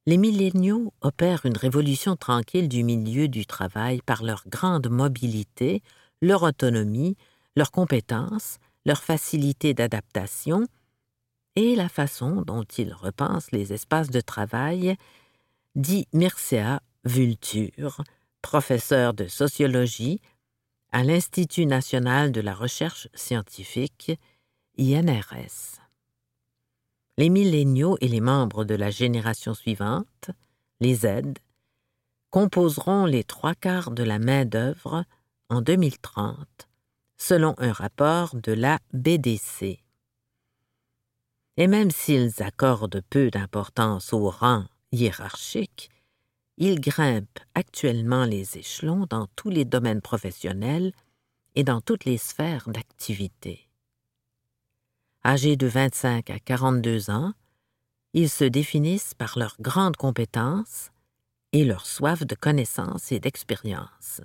Les 0.07 0.17
milléniaux 0.17 0.93
opèrent 1.01 1.47
une 1.47 1.57
révolution 1.57 2.17
tranquille 2.17 2.69
du 2.69 2.83
milieu 2.83 3.29
du 3.29 3.47
travail 3.47 4.03
par 4.03 4.25
leur 4.25 4.43
grande 4.49 4.89
mobilité, 4.89 5.81
leur 6.21 6.43
autonomie, 6.43 7.17
leurs 7.55 7.71
compétences, 7.71 8.59
leur 8.85 9.01
facilité 9.01 9.75
d'adaptation 9.75 10.67
et 11.55 11.77
la 11.77 11.89
façon 11.89 12.43
dont 12.43 12.65
ils 12.65 12.93
repensent 12.93 13.51
les 13.53 13.73
espaces 13.73 14.11
de 14.11 14.21
travail 14.21 14.97
dit 15.75 16.07
Mircea 16.13 16.81
Vulture, 17.05 18.03
professeur 18.43 19.15
de 19.15 19.27
sociologie 19.27 20.21
à 20.91 21.03
l'Institut 21.03 21.67
national 21.67 22.33
de 22.33 22.41
la 22.41 22.55
recherche 22.55 23.09
scientifique, 23.15 24.13
INRS. 24.79 25.81
Les 27.19 27.31
milléniaux 27.31 27.97
et 28.01 28.09
les 28.09 28.21
membres 28.21 28.65
de 28.65 28.75
la 28.75 28.91
génération 28.91 29.55
suivante, 29.55 30.31
les 30.81 30.95
Z, 30.95 31.35
composeront 32.31 33.05
les 33.05 33.25
trois 33.25 33.55
quarts 33.55 33.91
de 33.91 34.03
la 34.03 34.19
main-d'œuvre 34.19 35.05
en 35.49 35.61
2030, 35.61 36.69
selon 37.17 37.55
un 37.59 37.73
rapport 37.73 38.35
de 38.35 38.53
la 38.53 38.79
BDC. 38.93 39.83
Et 41.59 41.67
même 41.67 41.91
s'ils 41.91 42.43
accordent 42.43 43.03
peu 43.11 43.31
d'importance 43.31 44.13
au 44.13 44.31
rang 44.31 44.65
hiérarchique, 44.93 45.91
il 46.59 46.81
grimpe 46.81 47.39
actuellement 47.55 48.25
les 48.25 48.59
échelons 48.59 49.07
dans 49.09 49.27
tous 49.37 49.51
les 49.51 49.65
domaines 49.65 50.03
professionnels 50.03 50.93
et 51.55 51.65
dans 51.65 51.81
toutes 51.81 52.05
les 52.05 52.19
sphères 52.19 52.69
d'activité. 52.69 53.69
Âgés 55.25 55.57
de 55.57 55.67
25 55.67 56.31
à 56.31 56.39
42 56.39 57.11
ans, 57.11 57.33
ils 58.13 58.29
se 58.29 58.45
définissent 58.45 59.15
par 59.15 59.39
leurs 59.39 59.57
grandes 59.61 59.97
compétences 59.97 60.91
et 61.53 61.65
leur 61.65 61.87
soif 61.87 62.25
de 62.25 62.35
connaissance 62.35 63.13
et 63.13 63.21
d'expérience. 63.21 64.21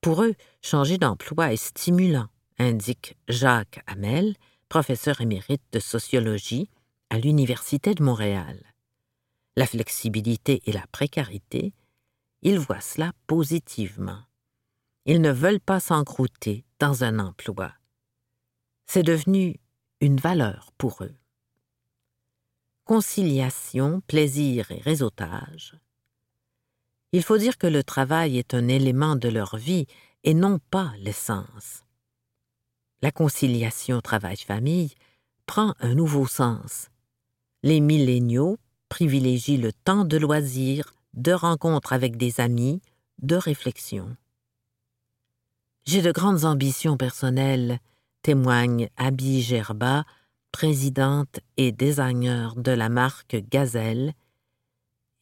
Pour 0.00 0.22
eux, 0.22 0.34
changer 0.62 0.98
d'emploi 0.98 1.52
est 1.52 1.56
stimulant, 1.56 2.28
indique 2.58 3.16
Jacques 3.28 3.82
Hamel, 3.86 4.34
professeur 4.68 5.20
émérite 5.20 5.62
de 5.72 5.78
sociologie 5.78 6.68
à 7.12 7.18
l'Université 7.18 7.94
de 7.94 8.02
Montréal. 8.02 8.58
La 9.54 9.66
flexibilité 9.66 10.62
et 10.64 10.72
la 10.72 10.86
précarité, 10.92 11.74
ils 12.40 12.58
voient 12.58 12.80
cela 12.80 13.12
positivement. 13.26 14.22
Ils 15.04 15.20
ne 15.20 15.30
veulent 15.30 15.60
pas 15.60 15.78
s'encrouter 15.78 16.64
dans 16.78 17.04
un 17.04 17.18
emploi. 17.18 17.74
C'est 18.86 19.02
devenu 19.02 19.60
une 20.00 20.16
valeur 20.16 20.72
pour 20.78 21.04
eux. 21.04 21.14
Conciliation, 22.84 24.00
plaisir 24.06 24.70
et 24.70 24.80
réseautage. 24.80 25.76
Il 27.12 27.22
faut 27.22 27.36
dire 27.36 27.58
que 27.58 27.66
le 27.66 27.84
travail 27.84 28.38
est 28.38 28.54
un 28.54 28.68
élément 28.68 29.16
de 29.16 29.28
leur 29.28 29.58
vie 29.58 29.86
et 30.24 30.32
non 30.32 30.60
pas 30.70 30.94
l'essence. 30.96 31.84
La 33.02 33.10
conciliation 33.10 34.00
travail-famille 34.00 34.94
prend 35.44 35.74
un 35.80 35.94
nouveau 35.94 36.26
sens 36.26 36.88
Les 37.62 37.80
milléniaux 37.80 38.58
privilégient 38.88 39.56
le 39.56 39.72
temps 39.72 40.04
de 40.04 40.16
loisirs, 40.16 40.94
de 41.14 41.32
rencontres 41.32 41.92
avec 41.92 42.16
des 42.16 42.40
amis, 42.40 42.82
de 43.20 43.36
réflexion. 43.36 44.16
J'ai 45.84 46.02
de 46.02 46.10
grandes 46.12 46.44
ambitions 46.44 46.96
personnelles, 46.96 47.78
témoigne 48.22 48.88
Abby 48.96 49.42
Gerba, 49.42 50.04
présidente 50.50 51.40
et 51.56 51.72
designer 51.72 52.56
de 52.56 52.72
la 52.72 52.88
marque 52.88 53.36
Gazelle, 53.50 54.12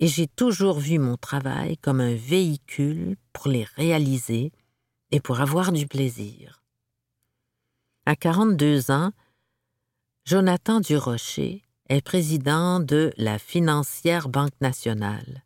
et 0.00 0.06
j'ai 0.06 0.26
toujours 0.26 0.80
vu 0.80 0.98
mon 0.98 1.16
travail 1.16 1.76
comme 1.76 2.00
un 2.00 2.14
véhicule 2.14 3.16
pour 3.34 3.48
les 3.48 3.64
réaliser 3.64 4.50
et 5.10 5.20
pour 5.20 5.40
avoir 5.40 5.72
du 5.72 5.86
plaisir. 5.86 6.62
À 8.06 8.16
42 8.16 8.90
ans, 8.90 9.12
Jonathan 10.24 10.80
Durocher 10.80 11.62
est 11.90 12.02
président 12.02 12.78
de 12.78 13.12
la 13.16 13.40
Financière 13.40 14.28
Banque 14.28 14.58
nationale. 14.60 15.44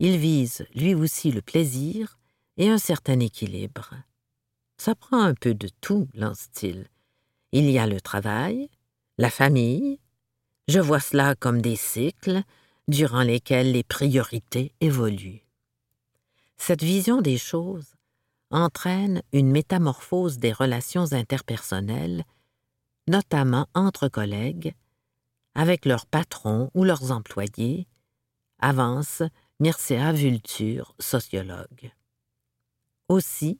Il 0.00 0.18
vise 0.18 0.66
lui 0.74 0.96
aussi 0.96 1.30
le 1.30 1.42
plaisir 1.42 2.18
et 2.56 2.68
un 2.68 2.78
certain 2.78 3.20
équilibre. 3.20 3.94
Ça 4.78 4.96
prend 4.96 5.22
un 5.22 5.34
peu 5.34 5.54
de 5.54 5.68
tout, 5.80 6.08
lance-t-il. 6.14 6.88
Il 7.52 7.70
y 7.70 7.78
a 7.78 7.86
le 7.86 8.00
travail, 8.00 8.68
la 9.16 9.30
famille. 9.30 10.00
Je 10.66 10.80
vois 10.80 11.00
cela 11.00 11.36
comme 11.36 11.62
des 11.62 11.76
cycles 11.76 12.42
durant 12.88 13.22
lesquels 13.22 13.70
les 13.70 13.84
priorités 13.84 14.72
évoluent. 14.80 15.46
Cette 16.56 16.82
vision 16.82 17.20
des 17.22 17.38
choses 17.38 17.94
entraîne 18.50 19.22
une 19.32 19.52
métamorphose 19.52 20.38
des 20.38 20.52
relations 20.52 21.12
interpersonnelles, 21.12 22.24
notamment 23.06 23.68
entre 23.72 24.08
collègues, 24.08 24.74
avec 25.56 25.86
leurs 25.86 26.04
patrons 26.04 26.70
ou 26.74 26.84
leurs 26.84 27.10
employés, 27.10 27.88
avance 28.60 29.22
Mircea 29.58 30.12
Vulture, 30.12 30.94
sociologue. 31.00 31.90
Aussi, 33.08 33.58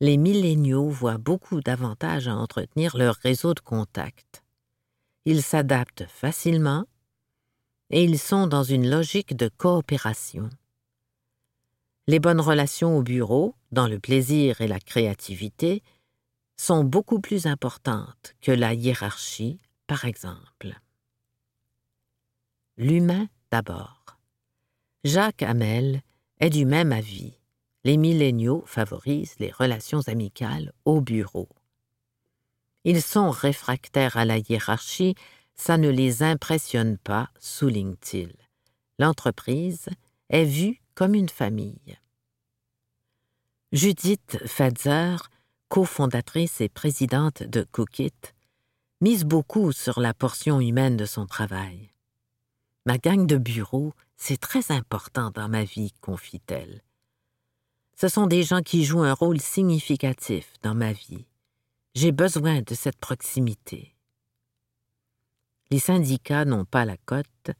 les 0.00 0.18
milléniaux 0.18 0.90
voient 0.90 1.16
beaucoup 1.16 1.62
d'avantages 1.62 2.28
à 2.28 2.36
entretenir 2.36 2.98
leur 2.98 3.14
réseau 3.14 3.54
de 3.54 3.60
contacts. 3.60 4.44
Ils 5.24 5.42
s'adaptent 5.42 6.04
facilement 6.08 6.84
et 7.88 8.04
ils 8.04 8.18
sont 8.18 8.46
dans 8.46 8.64
une 8.64 8.90
logique 8.90 9.34
de 9.34 9.48
coopération. 9.48 10.50
Les 12.06 12.18
bonnes 12.18 12.40
relations 12.40 12.98
au 12.98 13.02
bureau, 13.02 13.54
dans 13.72 13.88
le 13.88 13.98
plaisir 13.98 14.60
et 14.60 14.68
la 14.68 14.78
créativité, 14.78 15.82
sont 16.58 16.84
beaucoup 16.84 17.20
plus 17.20 17.46
importantes 17.46 18.34
que 18.42 18.52
la 18.52 18.74
hiérarchie, 18.74 19.58
par 19.86 20.04
exemple. 20.04 20.78
L'humain 22.76 23.28
d'abord. 23.50 24.18
Jacques 25.04 25.42
Hamel 25.42 26.02
est 26.40 26.50
du 26.50 26.64
même 26.64 26.92
avis 26.92 27.38
les 27.84 27.98
milléniaux 27.98 28.64
favorisent 28.66 29.38
les 29.38 29.52
relations 29.52 30.00
amicales 30.08 30.72
au 30.84 31.00
bureau. 31.00 31.48
Ils 32.84 33.02
sont 33.02 33.30
réfractaires 33.30 34.16
à 34.16 34.24
la 34.24 34.38
hiérarchie, 34.38 35.14
ça 35.54 35.76
ne 35.76 35.88
les 35.88 36.22
impressionne 36.22 36.98
pas, 36.98 37.30
souligne-t-il. 37.38 38.34
L'entreprise 38.98 39.88
est 40.30 40.44
vue 40.44 40.80
comme 40.94 41.14
une 41.14 41.28
famille. 41.28 41.98
Judith 43.72 44.38
Fetzer, 44.46 45.16
cofondatrice 45.68 46.60
et 46.60 46.68
présidente 46.68 47.42
de 47.42 47.66
Cookit, 47.70 48.12
mise 49.00 49.24
beaucoup 49.24 49.72
sur 49.72 50.00
la 50.00 50.14
portion 50.14 50.60
humaine 50.60 50.96
de 50.96 51.06
son 51.06 51.26
travail. 51.26 51.93
Ma 52.86 52.98
gang 52.98 53.26
de 53.26 53.38
bureau, 53.38 53.94
c'est 54.16 54.38
très 54.38 54.70
important 54.70 55.30
dans 55.30 55.48
ma 55.48 55.64
vie, 55.64 55.92
confie-t-elle. 56.00 56.82
Ce 57.96 58.08
sont 58.08 58.26
des 58.26 58.42
gens 58.42 58.60
qui 58.60 58.84
jouent 58.84 59.04
un 59.04 59.14
rôle 59.14 59.40
significatif 59.40 60.52
dans 60.62 60.74
ma 60.74 60.92
vie. 60.92 61.26
J'ai 61.94 62.12
besoin 62.12 62.60
de 62.60 62.74
cette 62.74 62.98
proximité. 62.98 63.94
Les 65.70 65.78
syndicats 65.78 66.44
n'ont 66.44 66.64
pas 66.64 66.84
la 66.84 66.96
cote 66.96 67.50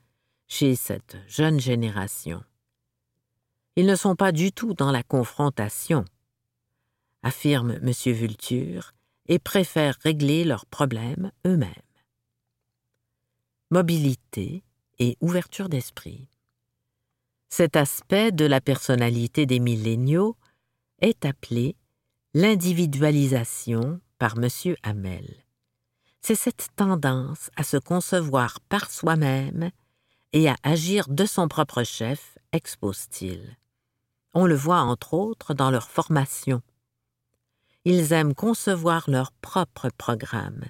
chez 0.47 0.77
cette 0.77 1.17
jeune 1.27 1.61
génération. 1.61 2.43
Ils 3.77 3.87
ne 3.87 3.97
sont 3.97 4.17
pas 4.17 4.33
du 4.33 4.53
tout 4.53 4.75
dans 4.75 4.93
la 4.93 5.03
confrontation, 5.03 6.05
affirme 7.23 7.73
M. 7.83 7.93
Vulture, 8.13 8.93
et 9.27 9.39
préfèrent 9.39 9.99
régler 10.03 10.45
leurs 10.45 10.67
problèmes 10.67 11.33
eux-mêmes. 11.47 11.73
Mobilité 13.71 14.63
et 14.99 15.17
ouverture 15.21 15.69
d'esprit. 15.69 16.29
Cet 17.49 17.77
aspect 17.77 18.33
de 18.33 18.45
la 18.45 18.61
personnalité 18.61 19.47
des 19.47 19.61
milléniaux 19.61 20.37
est 21.01 21.25
appelé 21.25 21.77
l'individualisation 22.35 24.01
par 24.19 24.35
M. 24.39 24.49
Hamel. 24.83 25.45
C'est 26.21 26.35
cette 26.35 26.69
tendance 26.75 27.51
à 27.57 27.63
se 27.63 27.77
concevoir 27.77 28.59
par 28.69 28.91
soi-même 28.91 29.71
et 30.33 30.49
à 30.49 30.57
agir 30.63 31.07
de 31.09 31.27
son 31.27 31.47
propre 31.47 31.85
chef, 31.85 32.39
expose-t-il. 32.53 33.57
On 34.33 34.47
le 34.47 34.57
voit 34.57 34.81
entre 34.81 35.15
autres 35.15 35.55
dans 35.55 35.71
leur 35.71 35.89
formation. 35.89 36.61
Ils 37.85 38.13
aiment 38.13 38.35
concevoir 38.35 39.09
leur 39.09 39.31
propre 39.31 39.91
programme, 39.97 40.65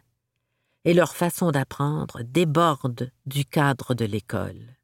et 0.84 0.94
leur 0.94 1.14
façon 1.14 1.50
d'apprendre 1.50 2.22
déborde 2.22 3.10
du 3.26 3.44
cadre 3.44 3.94
de 3.94 4.04
l'école. 4.04 4.76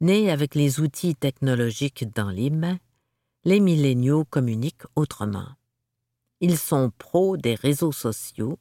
Nés 0.00 0.30
avec 0.30 0.54
les 0.54 0.80
outils 0.80 1.14
technologiques 1.14 2.12
dans 2.14 2.30
les 2.30 2.50
mains, 2.50 2.78
les 3.44 3.60
milléniaux 3.60 4.24
communiquent 4.24 4.86
autrement. 4.96 5.48
Ils 6.40 6.58
sont 6.58 6.90
pros 6.98 7.36
des 7.36 7.54
réseaux 7.54 7.92
sociaux 7.92 8.58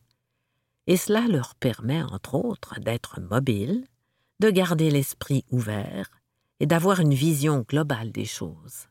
et 0.87 0.97
cela 0.97 1.27
leur 1.27 1.55
permet, 1.55 2.03
entre 2.03 2.35
autres, 2.35 2.79
d'être 2.79 3.19
mobiles, 3.19 3.85
de 4.39 4.49
garder 4.49 4.91
l'esprit 4.91 5.43
ouvert 5.49 6.09
et 6.59 6.67
d'avoir 6.67 6.99
une 6.99 7.13
vision 7.13 7.65
globale 7.67 8.11
des 8.11 8.25
choses. 8.25 8.87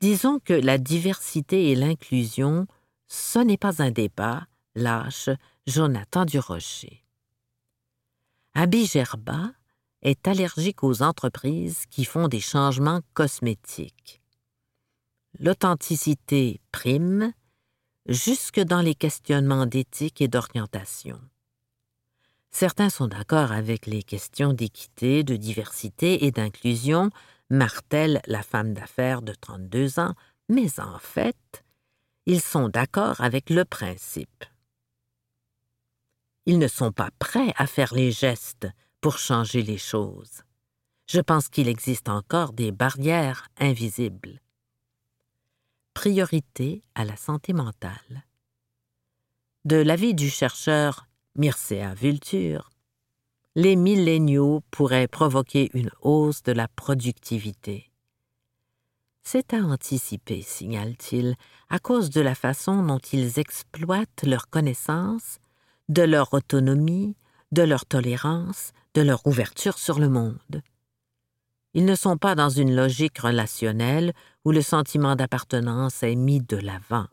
Disons 0.00 0.40
que 0.40 0.54
la 0.54 0.78
diversité 0.78 1.70
et 1.70 1.74
l'inclusion, 1.74 2.66
ce 3.06 3.38
n'est 3.38 3.58
pas 3.58 3.82
un 3.82 3.90
débat, 3.90 4.46
lâche 4.74 5.30
Jonathan 5.66 6.24
Durocher. 6.24 7.04
Abby 8.54 8.86
Gerba, 8.86 9.52
est 10.02 10.26
allergique 10.26 10.82
aux 10.82 11.02
entreprises 11.02 11.84
qui 11.90 12.04
font 12.04 12.28
des 12.28 12.40
changements 12.40 13.00
cosmétiques. 13.14 14.22
L'authenticité 15.38 16.60
prime 16.72 17.32
jusque 18.06 18.60
dans 18.60 18.80
les 18.80 18.94
questionnements 18.94 19.66
d'éthique 19.66 20.20
et 20.20 20.28
d'orientation. 20.28 21.20
Certains 22.50 22.90
sont 22.90 23.06
d'accord 23.06 23.52
avec 23.52 23.86
les 23.86 24.02
questions 24.02 24.52
d'équité, 24.52 25.22
de 25.22 25.36
diversité 25.36 26.24
et 26.24 26.32
d'inclusion, 26.32 27.10
martèle 27.48 28.20
la 28.26 28.42
femme 28.42 28.74
d'affaires 28.74 29.22
de 29.22 29.34
32 29.34 30.00
ans, 30.00 30.14
mais 30.48 30.80
en 30.80 30.98
fait, 30.98 31.64
ils 32.26 32.40
sont 32.40 32.68
d'accord 32.68 33.20
avec 33.20 33.50
le 33.50 33.64
principe. 33.64 34.44
Ils 36.46 36.58
ne 36.58 36.68
sont 36.68 36.92
pas 36.92 37.10
prêts 37.18 37.52
à 37.56 37.66
faire 37.66 37.94
les 37.94 38.12
gestes 38.12 38.68
pour 39.00 39.18
changer 39.18 39.62
les 39.62 39.78
choses. 39.78 40.42
Je 41.06 41.20
pense 41.20 41.48
qu'il 41.48 41.68
existe 41.68 42.08
encore 42.08 42.52
des 42.52 42.72
barrières 42.72 43.48
invisibles. 43.58 44.40
Priorité 45.94 46.82
à 46.94 47.04
la 47.04 47.16
santé 47.16 47.52
mentale. 47.52 48.24
De 49.64 49.76
l'avis 49.76 50.14
du 50.14 50.30
chercheur 50.30 51.06
Mircea 51.36 51.94
Vulture, 51.94 52.70
les 53.56 53.76
milléniaux 53.76 54.62
pourraient 54.70 55.08
provoquer 55.08 55.70
une 55.74 55.90
hausse 56.00 56.42
de 56.42 56.52
la 56.52 56.68
productivité. 56.68 57.90
C'est 59.22 59.52
à 59.52 59.58
anticiper, 59.58 60.42
signale-t-il, 60.42 61.36
à 61.68 61.78
cause 61.78 62.10
de 62.10 62.20
la 62.20 62.34
façon 62.34 62.82
dont 62.82 62.98
ils 63.12 63.38
exploitent 63.38 64.22
leurs 64.22 64.48
connaissances, 64.48 65.38
de 65.90 66.02
leur 66.02 66.32
autonomie, 66.34 67.16
de 67.50 67.62
leur 67.62 67.84
tolérance, 67.84 68.72
de 68.94 69.02
leur 69.02 69.26
ouverture 69.26 69.76
sur 69.76 69.98
le 69.98 70.08
monde. 70.08 70.62
Ils 71.74 71.84
ne 71.84 71.96
sont 71.96 72.16
pas 72.16 72.36
dans 72.36 72.48
une 72.48 72.74
logique 72.74 73.18
relationnelle 73.18 74.12
où 74.44 74.52
le 74.52 74.62
sentiment 74.62 75.16
d'appartenance 75.16 76.04
est 76.04 76.14
mis 76.14 76.40
de 76.40 76.56
l'avant. 76.56 77.06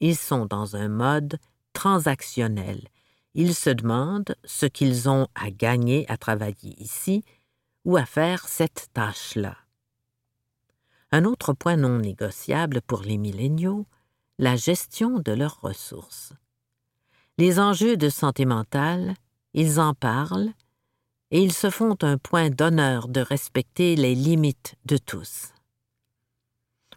Ils 0.00 0.16
sont 0.16 0.46
dans 0.46 0.74
un 0.74 0.88
mode 0.88 1.38
transactionnel. 1.72 2.88
Ils 3.34 3.54
se 3.54 3.70
demandent 3.70 4.34
ce 4.44 4.66
qu'ils 4.66 5.08
ont 5.08 5.28
à 5.36 5.52
gagner 5.52 6.04
à 6.10 6.16
travailler 6.16 6.74
ici 6.78 7.22
ou 7.84 7.96
à 7.96 8.04
faire 8.04 8.48
cette 8.48 8.88
tâche-là. 8.94 9.56
Un 11.12 11.24
autre 11.24 11.52
point 11.52 11.76
non 11.76 11.98
négociable 11.98 12.80
pour 12.82 13.02
les 13.02 13.16
milléniaux, 13.16 13.86
la 14.40 14.56
gestion 14.56 15.20
de 15.20 15.30
leurs 15.30 15.60
ressources. 15.60 16.32
Les 17.38 17.58
enjeux 17.58 17.96
de 17.96 18.08
santé 18.08 18.44
mentale 18.44 19.14
ils 19.54 19.80
en 19.80 19.94
parlent, 19.94 20.52
et 21.30 21.42
ils 21.42 21.52
se 21.52 21.70
font 21.70 21.96
un 22.02 22.16
point 22.16 22.48
d'honneur 22.50 23.08
de 23.08 23.20
respecter 23.20 23.96
les 23.96 24.14
limites 24.14 24.76
de 24.84 24.96
tous. 24.96 25.52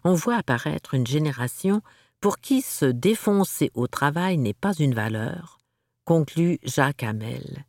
On 0.04 0.14
voit 0.14 0.36
apparaître 0.36 0.94
une 0.94 1.06
génération 1.06 1.82
pour 2.20 2.38
qui 2.38 2.62
se 2.62 2.84
défoncer 2.84 3.70
au 3.74 3.86
travail 3.86 4.38
n'est 4.38 4.54
pas 4.54 4.74
une 4.74 4.94
valeur, 4.94 5.58
conclut 6.04 6.58
Jacques 6.62 7.02
Hamel. 7.02 7.64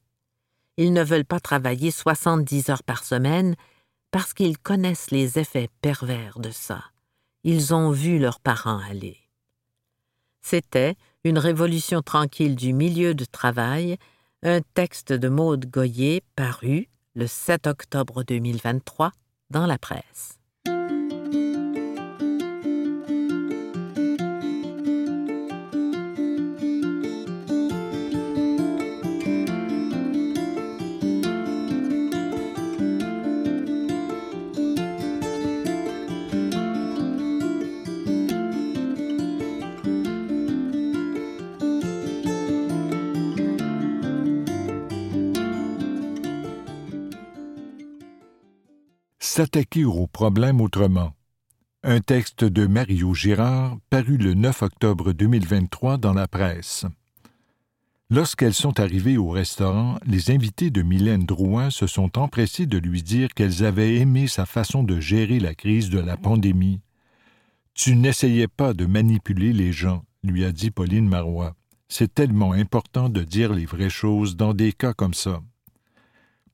Ils 0.78 0.94
ne 0.94 1.04
veulent 1.04 1.26
pas 1.26 1.40
travailler 1.40 1.92
70 1.92 2.70
heures 2.70 2.84
par 2.84 3.04
semaine 3.04 3.56
parce 4.12 4.34
qu'ils 4.34 4.58
connaissent 4.58 5.12
les 5.12 5.40
effets 5.40 5.70
pervers 5.82 6.40
de 6.40 6.52
ça. 6.52 6.84
Ils 7.44 7.74
ont 7.74 7.92
vu 7.92 8.20
leurs 8.20 8.40
parents 8.40 8.80
aller. 8.80 9.23
C'était 10.44 10.96
Une 11.24 11.40
révolution 11.40 12.02
tranquille 12.02 12.58
du 12.58 12.74
milieu 12.74 13.16
de 13.16 13.24
travail, 13.24 13.98
un 14.44 14.60
texte 14.74 15.14
de 15.14 15.30
Maude 15.30 15.72
Goyer 15.72 16.22
paru 16.36 16.90
le 17.16 17.28
7 17.28 17.66
octobre 17.66 18.24
2023 18.24 19.12
dans 19.50 19.66
la 19.66 19.78
presse. 19.78 20.43
S'attaquer 49.26 49.86
aux 49.86 50.06
problèmes 50.06 50.60
autrement. 50.60 51.14
Un 51.82 52.02
texte 52.02 52.44
de 52.44 52.68
Mario 52.68 53.14
Girard 53.14 53.78
paru 53.90 54.18
le 54.18 54.34
9 54.34 54.64
octobre 54.64 55.14
2023 55.14 55.98
dans 55.98 56.14
la 56.14 56.28
presse. 56.28 56.86
Lorsqu'elles 58.10 58.54
sont 58.54 58.82
arrivées 58.82 59.18
au 59.18 59.30
restaurant, 59.30 59.98
les 60.06 60.30
invités 60.30 60.72
de 60.72 60.82
Mylène 60.82 61.26
Drouin 61.26 61.70
se 61.70 61.88
sont 61.88 62.20
empressés 62.20 62.66
de 62.66 62.78
lui 62.78 63.02
dire 63.02 63.30
qu'elles 63.34 63.64
avaient 63.64 63.96
aimé 63.96 64.28
sa 64.28 64.46
façon 64.46 64.84
de 64.84 65.00
gérer 65.00 65.40
la 65.40 65.56
crise 65.56 65.90
de 65.90 66.00
la 66.00 66.18
pandémie. 66.18 66.82
Tu 67.74 67.96
n'essayais 67.96 68.50
pas 68.50 68.74
de 68.74 68.86
manipuler 68.86 69.54
les 69.54 69.72
gens, 69.72 70.04
lui 70.24 70.44
a 70.44 70.52
dit 70.52 70.70
Pauline 70.70 71.08
Marois. 71.08 71.56
C'est 71.88 72.14
tellement 72.14 72.52
important 72.52 73.08
de 73.08 73.24
dire 73.24 73.54
les 73.54 73.66
vraies 73.66 73.90
choses 73.90 74.36
dans 74.36 74.54
des 74.54 74.74
cas 74.74 74.94
comme 74.94 75.14
ça. 75.14 75.42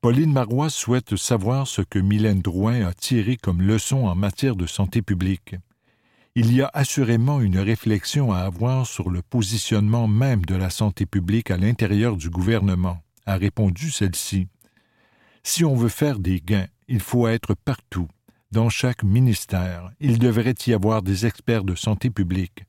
Pauline 0.01 0.31
Marois 0.31 0.69
souhaite 0.69 1.17
savoir 1.17 1.67
ce 1.67 1.81
que 1.81 1.99
Mylène 1.99 2.41
Drouin 2.41 2.87
a 2.87 2.93
tiré 2.93 3.35
comme 3.35 3.61
leçon 3.61 4.05
en 4.05 4.15
matière 4.15 4.55
de 4.55 4.65
santé 4.65 5.01
publique. 5.01 5.55
Il 6.35 6.55
y 6.55 6.61
a 6.61 6.71
assurément 6.73 7.41
une 7.41 7.59
réflexion 7.59 8.31
à 8.31 8.37
avoir 8.37 8.87
sur 8.87 9.09
le 9.09 9.21
positionnement 9.21 10.07
même 10.07 10.45
de 10.45 10.55
la 10.55 10.69
santé 10.69 11.05
publique 11.05 11.51
à 11.51 11.57
l'intérieur 11.57 12.15
du 12.15 12.29
gouvernement, 12.29 12.99
a 13.25 13.35
répondu 13.35 13.91
celle-ci. 13.91 14.47
Si 15.43 15.65
on 15.65 15.75
veut 15.75 15.89
faire 15.89 16.19
des 16.19 16.39
gains, 16.39 16.67
il 16.87 17.01
faut 17.01 17.27
être 17.27 17.53
partout, 17.53 18.07
dans 18.53 18.69
chaque 18.69 19.03
ministère. 19.03 19.91
Il 19.99 20.17
devrait 20.17 20.55
y 20.65 20.71
avoir 20.71 21.01
des 21.01 21.25
experts 21.25 21.65
de 21.65 21.75
santé 21.75 22.09
publique. 22.09 22.63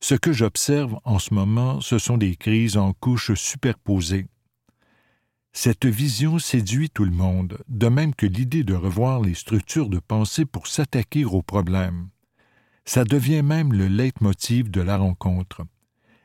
Ce 0.00 0.16
que 0.16 0.32
j'observe 0.32 0.98
en 1.04 1.20
ce 1.20 1.32
moment, 1.32 1.80
ce 1.80 1.98
sont 1.98 2.18
des 2.18 2.34
crises 2.34 2.76
en 2.76 2.92
couches 2.92 3.34
superposées. 3.34 4.26
Cette 5.58 5.86
vision 5.86 6.38
séduit 6.38 6.90
tout 6.90 7.06
le 7.06 7.16
monde, 7.16 7.56
de 7.66 7.88
même 7.88 8.14
que 8.14 8.26
l'idée 8.26 8.62
de 8.62 8.74
revoir 8.74 9.22
les 9.22 9.32
structures 9.32 9.88
de 9.88 9.98
pensée 9.98 10.44
pour 10.44 10.66
s'attaquer 10.66 11.24
aux 11.24 11.40
problèmes. 11.40 12.10
Ça 12.84 13.04
devient 13.04 13.40
même 13.40 13.72
le 13.72 13.88
leitmotiv 13.88 14.70
de 14.70 14.82
la 14.82 14.98
rencontre. 14.98 15.62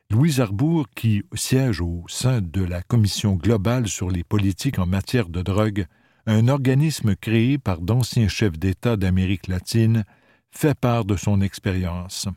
Louise 0.10 0.42
Arbour, 0.42 0.90
qui 0.94 1.24
siège 1.34 1.80
au 1.80 2.04
sein 2.10 2.42
de 2.42 2.62
la 2.62 2.82
Commission 2.82 3.36
globale 3.36 3.88
sur 3.88 4.12
les 4.12 4.26
politiques 4.26 4.80
en 4.80 4.86
matière 4.86 5.30
de 5.30 5.42
drogue, 5.42 5.86
un 6.26 6.50
organisme 6.50 7.16
créé 7.16 7.58
par 7.58 7.80
d'anciens 7.80 8.28
chefs 8.28 8.60
d'État 8.60 8.98
d'Amérique 8.98 9.48
latine, 9.48 10.04
fait 10.52 10.78
part 10.78 11.06
de 11.06 11.16
son 11.16 11.40
expérience. 11.40 12.28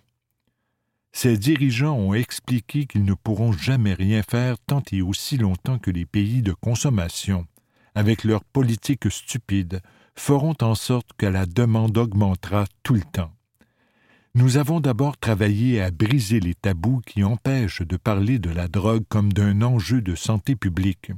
Ces 1.16 1.38
dirigeants 1.38 1.96
ont 1.96 2.12
expliqué 2.12 2.87
qu'ils 2.87 3.05
ne 3.05 3.14
pourront 3.14 3.53
jamais 3.53 3.94
rien 3.94 4.22
faire 4.29 4.59
tant 4.59 4.83
et 4.90 5.00
aussi 5.00 5.38
longtemps 5.38 5.79
que 5.79 5.92
les 5.92 6.07
pays 6.07 6.42
de 6.42 6.53
consommation, 6.53 7.46
avec 7.94 8.24
leurs 8.24 8.42
politiques 8.42 9.11
stupides, 9.11 9.81
feront 10.16 10.57
en 10.61 10.74
sorte 10.74 11.11
que 11.16 11.27
la 11.27 11.46
demande 11.46 11.96
augmentera 11.96 12.64
tout 12.83 12.94
le 12.94 13.05
temps. 13.12 13.31
Nous 14.35 14.57
avons 14.57 14.81
d'abord 14.81 15.16
travaillé 15.16 15.81
à 15.81 15.92
briser 15.92 16.40
les 16.40 16.57
tabous 16.57 17.00
qui 17.07 17.22
empêchent 17.22 17.83
de 17.83 17.96
parler 17.96 18.40
de 18.40 18.50
la 18.50 18.66
drogue 18.66 19.05
comme 19.09 19.33
d'un 19.33 19.62
enjeu 19.62 20.03
de 20.03 20.16
santé 20.16 20.57
publique 20.57 21.12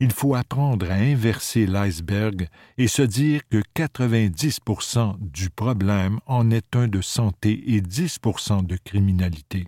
il 0.00 0.12
faut 0.12 0.34
apprendre 0.34 0.90
à 0.90 0.94
inverser 0.94 1.66
l'iceberg 1.66 2.48
et 2.76 2.86
se 2.86 3.02
dire 3.02 3.40
que 3.48 3.62
90% 3.74 5.16
du 5.20 5.50
problème 5.50 6.20
en 6.26 6.50
est 6.50 6.76
un 6.76 6.86
de 6.86 7.00
santé 7.00 7.74
et 7.74 7.80
10% 7.80 8.64
de 8.64 8.76
criminalité. 8.76 9.66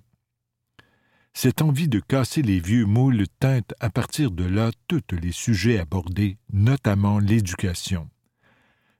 Cette 1.32 1.62
envie 1.62 1.88
de 1.88 2.00
casser 2.00 2.42
les 2.42 2.60
vieux 2.60 2.86
moules 2.86 3.26
teinte 3.38 3.72
à 3.80 3.90
partir 3.90 4.30
de 4.30 4.44
là 4.44 4.70
tous 4.88 5.02
les 5.20 5.32
sujets 5.32 5.78
abordés, 5.78 6.36
notamment 6.52 7.18
l'éducation. 7.18 8.08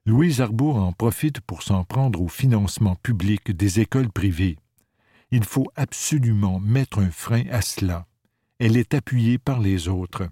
Louise 0.05 0.41
Arbour 0.41 0.77
en 0.77 0.93
profite 0.93 1.41
pour 1.41 1.61
s'en 1.61 1.83
prendre 1.83 2.21
au 2.21 2.27
financement 2.27 2.95
public 2.95 3.51
des 3.51 3.79
écoles 3.79 4.11
privées. 4.11 4.57
Il 5.29 5.43
faut 5.43 5.71
absolument 5.75 6.59
mettre 6.59 6.99
un 6.99 7.11
frein 7.11 7.43
à 7.51 7.61
cela. 7.61 8.07
Elle 8.59 8.77
est 8.77 8.93
appuyée 8.93 9.37
par 9.37 9.59
les 9.59 9.87
autres. 9.87 10.27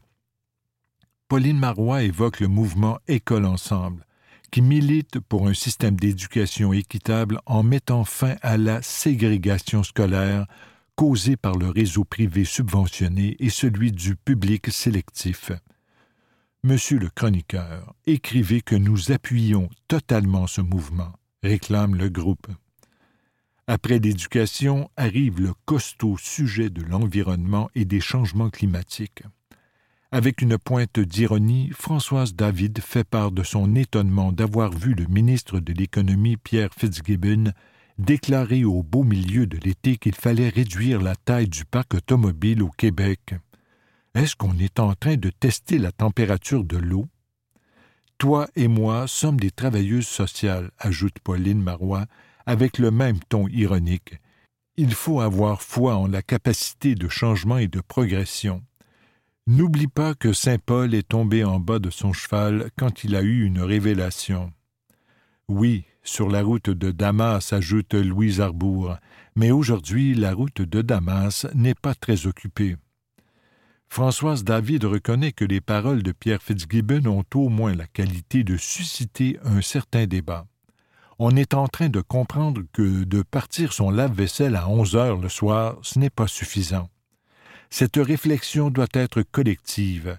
Pauline 1.30 1.60
Marois 1.60 2.02
évoque 2.02 2.40
le 2.40 2.48
mouvement 2.48 2.98
École 3.08 3.46
Ensemble, 3.46 4.04
qui 4.50 4.64
milite 4.64 5.20
pour 5.20 5.48
un 5.48 5.54
système 5.54 5.96
d'éducation 5.96 6.74
équitable 6.74 7.40
en 7.46 7.62
mettant 7.62 8.04
fin 8.04 8.38
à 8.42 8.58
la 8.58 8.82
ségrégation 8.82 9.84
scolaire 9.84 10.48
causée 10.96 11.38
par 11.38 11.56
le 11.56 11.70
réseau 11.70 12.04
privé 12.04 12.46
subventionné 12.46 13.36
et 13.38 13.52
celui 13.52 13.92
du 13.92 14.16
public 14.16 14.72
sélectif. 14.72 15.52
Monsieur 16.64 16.98
le 16.98 17.12
chroniqueur, 17.12 17.94
écrivez 18.08 18.62
que 18.62 18.76
nous 18.76 19.12
appuyons 19.12 19.70
totalement 19.88 20.48
ce 20.48 20.62
mouvement, 20.62 21.14
réclame 21.44 21.94
le 21.94 22.10
groupe. 22.10 22.48
Après 23.68 24.00
l'éducation 24.00 24.90
arrive 24.98 25.40
le 25.40 25.54
costaud 25.66 26.18
sujet 26.18 26.72
de 26.72 26.82
l'environnement 26.82 27.70
et 27.76 27.86
des 27.86 28.02
changements 28.02 28.50
climatiques. 28.50 29.22
Avec 30.12 30.42
une 30.42 30.58
pointe 30.58 31.00
d'ironie, 31.00 31.70
Françoise 31.72 32.34
David 32.34 32.80
fait 32.80 33.04
part 33.04 33.32
de 33.32 33.44
son 33.44 33.76
étonnement 33.76 34.32
d'avoir 34.32 34.72
vu 34.72 34.96
le 34.96 35.06
ministre 35.06 35.60
de 35.60 35.72
l'Économie 35.72 36.36
Pierre 36.36 36.74
Fitzgibbon 36.76 37.52
déclarer 38.00 38.64
au 38.64 38.82
beau 38.82 39.04
milieu 39.04 39.46
de 39.46 39.60
l'été 39.64 39.98
qu'il 39.98 40.16
fallait 40.16 40.50
réduire 40.50 41.00
la 41.00 41.16
taille 41.16 41.48
du 41.48 41.64
parc 41.64 41.94
automobile 41.94 42.64
au 42.64 42.70
Québec. 42.70 43.36
Est-ce 44.16 44.36
qu'on 44.36 44.58
est 44.58 44.80
en 44.80 44.96
train 44.96 45.16
de 45.16 45.30
tester 45.30 45.78
la 45.78 45.92
température 45.92 46.64
de 46.64 46.78
l'eau? 46.78 47.08
Toi 48.18 48.48
et 48.56 48.68
moi 48.68 49.08
sommes 49.08 49.40
des 49.40 49.52
travailleuses 49.52 50.08
sociales, 50.08 50.72
ajoute 50.80 51.20
Pauline 51.24 51.62
Marois, 51.62 52.08
avec 52.48 52.80
le 52.80 52.90
même 52.90 53.20
ton 53.30 53.48
ironique. 53.48 54.16
Il 54.76 54.96
faut 54.96 55.22
avoir 55.22 55.62
foi 55.62 55.98
en 55.98 56.08
la 56.08 56.24
capacité 56.24 56.96
de 56.96 57.08
changement 57.08 57.60
et 57.60 57.68
de 57.68 57.82
progression. 57.82 58.64
N'oublie 59.50 59.88
pas 59.88 60.14
que 60.14 60.32
saint 60.32 60.60
Paul 60.64 60.94
est 60.94 61.08
tombé 61.08 61.44
en 61.44 61.60
bas 61.60 61.80
de 61.80 61.90
son 61.90 62.14
cheval 62.14 62.70
quand 62.78 63.04
il 63.04 63.16
a 63.16 63.24
eu 63.24 63.46
une 63.46 63.64
révélation. 63.64 64.54
Oui, 65.48 65.86
sur 66.04 66.30
la 66.30 66.44
route 66.44 66.70
de 66.70 66.92
Damas, 66.92 67.52
ajoute 67.52 67.96
Louise 67.96 68.42
Arbour, 68.42 68.98
mais 69.36 69.50
aujourd'hui 69.50 70.14
la 70.14 70.36
route 70.36 70.62
de 70.62 70.84
Damas 70.84 71.48
n'est 71.56 71.74
pas 71.74 71.96
très 71.96 72.28
occupée. 72.28 72.76
Françoise 73.88 74.44
David 74.44 74.84
reconnaît 74.84 75.32
que 75.32 75.46
les 75.46 75.62
paroles 75.62 76.04
de 76.04 76.12
Pierre 76.12 76.44
Fitzgibbon 76.44 77.08
ont 77.08 77.26
au 77.34 77.50
moins 77.50 77.74
la 77.74 77.88
qualité 77.88 78.44
de 78.44 78.56
susciter 78.56 79.40
un 79.44 79.62
certain 79.62 80.06
débat. 80.06 80.46
On 81.18 81.36
est 81.36 81.56
en 81.56 81.68
train 81.68 81.90
de 81.90 82.02
comprendre 82.02 82.62
que 82.72 83.04
de 83.04 83.24
partir 83.24 83.74
son 83.74 83.90
lave-vaisselle 83.90 84.56
à 84.56 84.70
onze 84.70 84.96
heures 84.96 85.18
le 85.18 85.28
soir, 85.28 85.80
ce 85.82 85.98
n'est 85.98 86.12
pas 86.12 86.28
suffisant. 86.28 86.88
Cette 87.70 87.98
réflexion 87.98 88.70
doit 88.70 88.88
être 88.94 89.22
collective. 89.22 90.18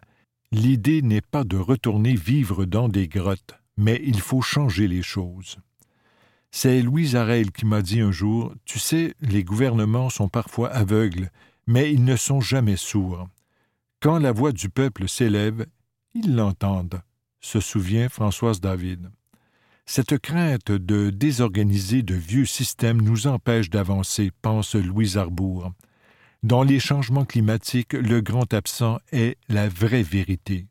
L'idée 0.53 1.03
n'est 1.03 1.21
pas 1.21 1.45
de 1.45 1.57
retourner 1.57 2.15
vivre 2.15 2.65
dans 2.65 2.89
des 2.89 3.09
grottes, 3.09 3.55
mais 3.77 4.01
il 4.05 4.21
faut 4.21 4.43
changer 4.43 4.89
les 4.89 5.03
choses. 5.03 5.59
C'est 6.53 6.83
Louise 6.83 7.15
Arel 7.17 7.53
qui 7.53 7.67
m'a 7.67 7.83
dit 7.83 8.01
un 8.01 8.11
jour 8.11 8.55
Tu 8.65 8.79
sais, 8.79 9.15
les 9.21 9.45
gouvernements 9.45 10.11
sont 10.11 10.29
parfois 10.29 10.69
aveugles, 10.71 11.31
mais 11.67 11.93
ils 11.93 12.05
ne 12.05 12.17
sont 12.17 12.41
jamais 12.41 12.77
sourds. 12.77 13.29
Quand 14.01 14.19
la 14.19 14.33
voix 14.33 14.53
du 14.53 14.69
peuple 14.69 15.09
s'élève, 15.09 15.67
ils 16.15 16.35
l'entendent, 16.35 17.03
se 17.41 17.61
souvient 17.61 18.09
Françoise 18.09 18.61
David. 18.61 19.11
Cette 19.87 20.19
crainte 20.19 20.73
de 20.73 21.11
désorganiser 21.11 22.03
de 22.03 22.15
vieux 22.15 22.47
systèmes 22.47 23.01
nous 23.01 23.27
empêche 23.27 23.71
d'avancer, 23.71 24.31
pense 24.43 24.75
Louise 24.75 25.17
Arbour. 25.17 25.73
Dans 26.43 26.63
les 26.63 26.81
changements 26.81 27.27
climatiques, 27.27 27.93
le 27.93 28.23
grand 28.23 28.55
absent 28.55 28.99
est 29.13 29.37
la 29.51 29.69
vraie 29.69 30.03
vérité. 30.03 30.69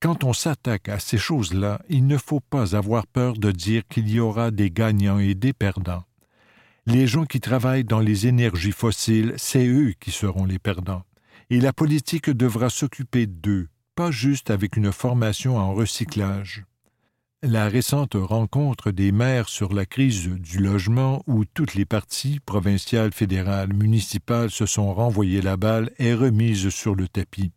Quand 0.00 0.22
on 0.22 0.34
s'attaque 0.34 0.90
à 0.90 0.98
ces 0.98 1.16
choses-là, 1.16 1.80
il 1.88 2.06
ne 2.06 2.18
faut 2.18 2.40
pas 2.40 2.76
avoir 2.76 3.06
peur 3.06 3.32
de 3.32 3.50
dire 3.50 3.88
qu'il 3.88 4.10
y 4.10 4.20
aura 4.20 4.50
des 4.50 4.70
gagnants 4.70 5.18
et 5.18 5.34
des 5.34 5.54
perdants. 5.54 6.04
Les 6.84 7.06
gens 7.06 7.24
qui 7.24 7.40
travaillent 7.40 7.84
dans 7.84 8.00
les 8.00 8.26
énergies 8.26 8.72
fossiles, 8.72 9.32
c'est 9.38 9.66
eux 9.66 9.94
qui 9.98 10.10
seront 10.10 10.44
les 10.44 10.58
perdants. 10.58 11.04
Et 11.48 11.58
la 11.58 11.72
politique 11.72 12.28
devra 12.28 12.68
s'occuper 12.68 13.26
d'eux, 13.26 13.68
pas 13.94 14.10
juste 14.10 14.50
avec 14.50 14.76
une 14.76 14.92
formation 14.92 15.56
en 15.56 15.72
recyclage. 15.72 16.64
La 17.44 17.68
récente 17.68 18.16
rencontre 18.16 18.90
des 18.90 19.12
maires 19.12 19.48
sur 19.48 19.72
la 19.72 19.86
crise 19.86 20.26
du 20.28 20.58
logement 20.58 21.22
où 21.28 21.44
toutes 21.44 21.74
les 21.74 21.84
parties 21.84 22.40
provinciales, 22.40 23.12
fédérales, 23.12 23.72
municipales 23.72 24.50
se 24.50 24.66
sont 24.66 24.92
renvoyées 24.92 25.40
la 25.40 25.56
balle 25.56 25.92
est 25.98 26.14
remise 26.14 26.68
sur 26.70 26.96
le 26.96 27.06
tapis. 27.06 27.52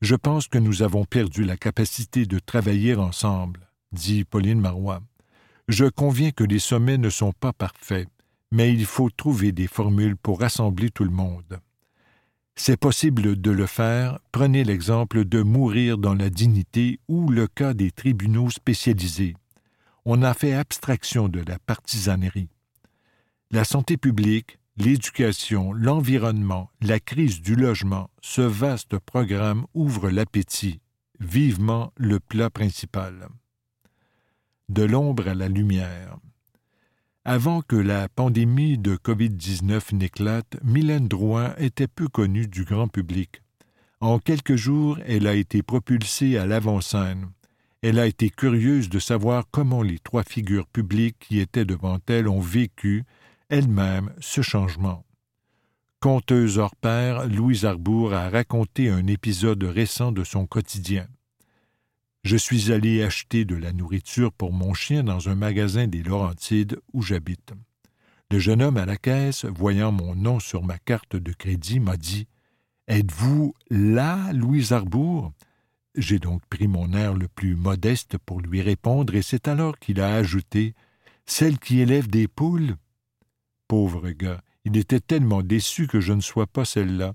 Je 0.00 0.16
pense 0.16 0.48
que 0.48 0.58
nous 0.58 0.82
avons 0.82 1.04
perdu 1.04 1.44
la 1.44 1.56
capacité 1.56 2.26
de 2.26 2.40
travailler 2.40 2.96
ensemble, 2.96 3.70
dit 3.92 4.24
Pauline 4.24 4.60
Marois. 4.60 5.02
Je 5.68 5.84
conviens 5.84 6.32
que 6.32 6.42
les 6.42 6.58
sommets 6.58 6.98
ne 6.98 7.10
sont 7.10 7.32
pas 7.32 7.52
parfaits, 7.52 8.08
mais 8.50 8.72
il 8.72 8.86
faut 8.86 9.08
trouver 9.08 9.52
des 9.52 9.68
formules 9.68 10.16
pour 10.16 10.40
rassembler 10.40 10.90
tout 10.90 11.04
le 11.04 11.10
monde. 11.10 11.60
C'est 12.56 12.76
possible 12.76 13.40
de 13.40 13.50
le 13.50 13.66
faire, 13.66 14.20
prenez 14.30 14.62
l'exemple 14.62 15.24
de 15.24 15.42
mourir 15.42 15.98
dans 15.98 16.14
la 16.14 16.30
dignité 16.30 17.00
ou 17.08 17.28
le 17.28 17.48
cas 17.48 17.74
des 17.74 17.90
tribunaux 17.90 18.48
spécialisés. 18.48 19.34
On 20.04 20.22
a 20.22 20.34
fait 20.34 20.54
abstraction 20.54 21.28
de 21.28 21.40
la 21.40 21.58
partisanerie. 21.58 22.50
La 23.50 23.64
santé 23.64 23.96
publique, 23.96 24.58
l'éducation, 24.76 25.72
l'environnement, 25.72 26.70
la 26.80 27.00
crise 27.00 27.40
du 27.40 27.56
logement, 27.56 28.08
ce 28.22 28.42
vaste 28.42 28.98
programme 28.98 29.66
ouvre 29.74 30.08
l'appétit, 30.08 30.80
vivement 31.18 31.92
le 31.96 32.20
plat 32.20 32.50
principal. 32.50 33.28
De 34.68 34.84
l'ombre 34.84 35.28
à 35.28 35.34
la 35.34 35.48
lumière. 35.48 36.18
Avant 37.26 37.62
que 37.62 37.76
la 37.76 38.10
pandémie 38.10 38.76
de 38.76 38.96
COVID-19 38.96 39.94
n'éclate, 39.94 40.58
Mylène 40.62 41.08
Drouin 41.08 41.54
était 41.56 41.86
peu 41.86 42.06
connue 42.06 42.46
du 42.46 42.64
grand 42.64 42.86
public. 42.86 43.40
En 44.00 44.18
quelques 44.18 44.56
jours, 44.56 44.98
elle 45.06 45.26
a 45.26 45.32
été 45.32 45.62
propulsée 45.62 46.36
à 46.36 46.44
l'avant-scène. 46.44 47.30
Elle 47.80 47.98
a 47.98 48.06
été 48.06 48.28
curieuse 48.28 48.90
de 48.90 48.98
savoir 48.98 49.44
comment 49.50 49.82
les 49.82 49.98
trois 50.00 50.22
figures 50.22 50.66
publiques 50.66 51.16
qui 51.18 51.40
étaient 51.40 51.64
devant 51.64 51.98
elle 52.08 52.28
ont 52.28 52.40
vécu, 52.40 53.04
elles-mêmes, 53.48 54.12
ce 54.20 54.42
changement. 54.42 55.06
Conteuse 56.00 56.58
hors 56.58 56.76
pair, 56.76 57.26
Louise 57.26 57.64
Arbour 57.64 58.12
a 58.12 58.28
raconté 58.28 58.90
un 58.90 59.06
épisode 59.06 59.64
récent 59.64 60.12
de 60.12 60.24
son 60.24 60.46
quotidien. 60.46 61.06
Je 62.24 62.38
suis 62.38 62.72
allé 62.72 63.02
acheter 63.02 63.44
de 63.44 63.54
la 63.54 63.74
nourriture 63.74 64.32
pour 64.32 64.50
mon 64.50 64.72
chien 64.72 65.04
dans 65.04 65.28
un 65.28 65.34
magasin 65.34 65.86
des 65.86 66.02
Laurentides 66.02 66.80
où 66.94 67.02
j'habite. 67.02 67.52
Le 68.30 68.38
jeune 68.38 68.62
homme 68.62 68.78
à 68.78 68.86
la 68.86 68.96
caisse, 68.96 69.44
voyant 69.44 69.92
mon 69.92 70.14
nom 70.14 70.40
sur 70.40 70.62
ma 70.62 70.78
carte 70.78 71.16
de 71.16 71.32
crédit, 71.34 71.80
m'a 71.80 71.98
dit 71.98 72.26
Êtes-vous 72.88 73.54
là, 73.68 74.32
Louise 74.32 74.72
Arbour 74.72 75.34
J'ai 75.96 76.18
donc 76.18 76.40
pris 76.46 76.66
mon 76.66 76.94
air 76.94 77.12
le 77.12 77.28
plus 77.28 77.56
modeste 77.56 78.16
pour 78.16 78.40
lui 78.40 78.62
répondre, 78.62 79.14
et 79.14 79.22
c'est 79.22 79.46
alors 79.46 79.78
qu'il 79.78 80.00
a 80.00 80.14
ajouté 80.14 80.74
Celle 81.26 81.58
qui 81.58 81.80
élève 81.80 82.08
des 82.08 82.26
poules 82.26 82.76
Pauvre 83.68 84.08
gars, 84.12 84.40
il 84.64 84.78
était 84.78 85.00
tellement 85.00 85.42
déçu 85.42 85.86
que 85.86 86.00
je 86.00 86.14
ne 86.14 86.22
sois 86.22 86.46
pas 86.46 86.64
celle-là. 86.64 87.14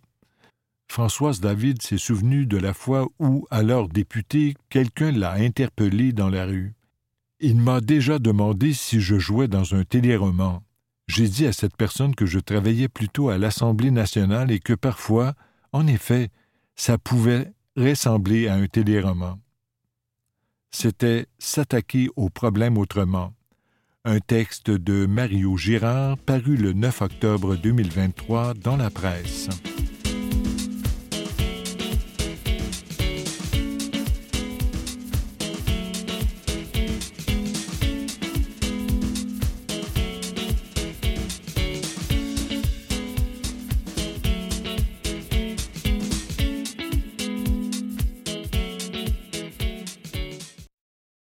Françoise 0.90 1.40
David 1.40 1.84
s'est 1.84 2.00
souvenu 2.00 2.48
de 2.48 2.58
la 2.58 2.74
fois 2.74 3.08
où, 3.20 3.46
alors 3.52 3.90
député, 3.90 4.56
quelqu'un 4.70 5.12
l'a 5.12 5.34
interpellé 5.34 6.14
dans 6.14 6.30
la 6.30 6.46
rue. 6.46 6.74
Il 7.40 7.58
m'a 7.58 7.80
déjà 7.80 8.18
demandé 8.18 8.74
si 8.74 9.00
je 9.00 9.20
jouais 9.20 9.48
dans 9.48 9.76
un 9.76 9.84
téléroman. 9.84 10.64
J'ai 11.08 11.28
dit 11.28 11.46
à 11.46 11.54
cette 11.54 11.78
personne 11.78 12.16
que 12.16 12.26
je 12.26 12.40
travaillais 12.40 12.90
plutôt 12.90 13.30
à 13.30 13.38
l'Assemblée 13.38 13.92
nationale 13.92 14.52
et 14.52 14.60
que 14.60 14.74
parfois, 14.74 15.36
en 15.74 15.86
effet, 15.86 16.30
ça 16.76 16.98
pouvait 16.98 17.54
ressembler 17.78 18.48
à 18.48 18.56
un 18.56 18.68
téléroman. 18.68 19.40
C'était 20.72 21.28
S'attaquer 21.38 22.10
aux 22.16 22.30
problèmes 22.30 22.78
autrement, 22.78 23.34
un 24.06 24.20
texte 24.20 24.72
de 24.72 25.06
Mario 25.06 25.56
Girard 25.56 26.18
paru 26.18 26.58
le 26.58 26.74
9 26.74 27.02
octobre 27.04 27.56
2023 27.56 28.56
dans 28.56 28.76
la 28.76 28.90
presse. 28.90 29.50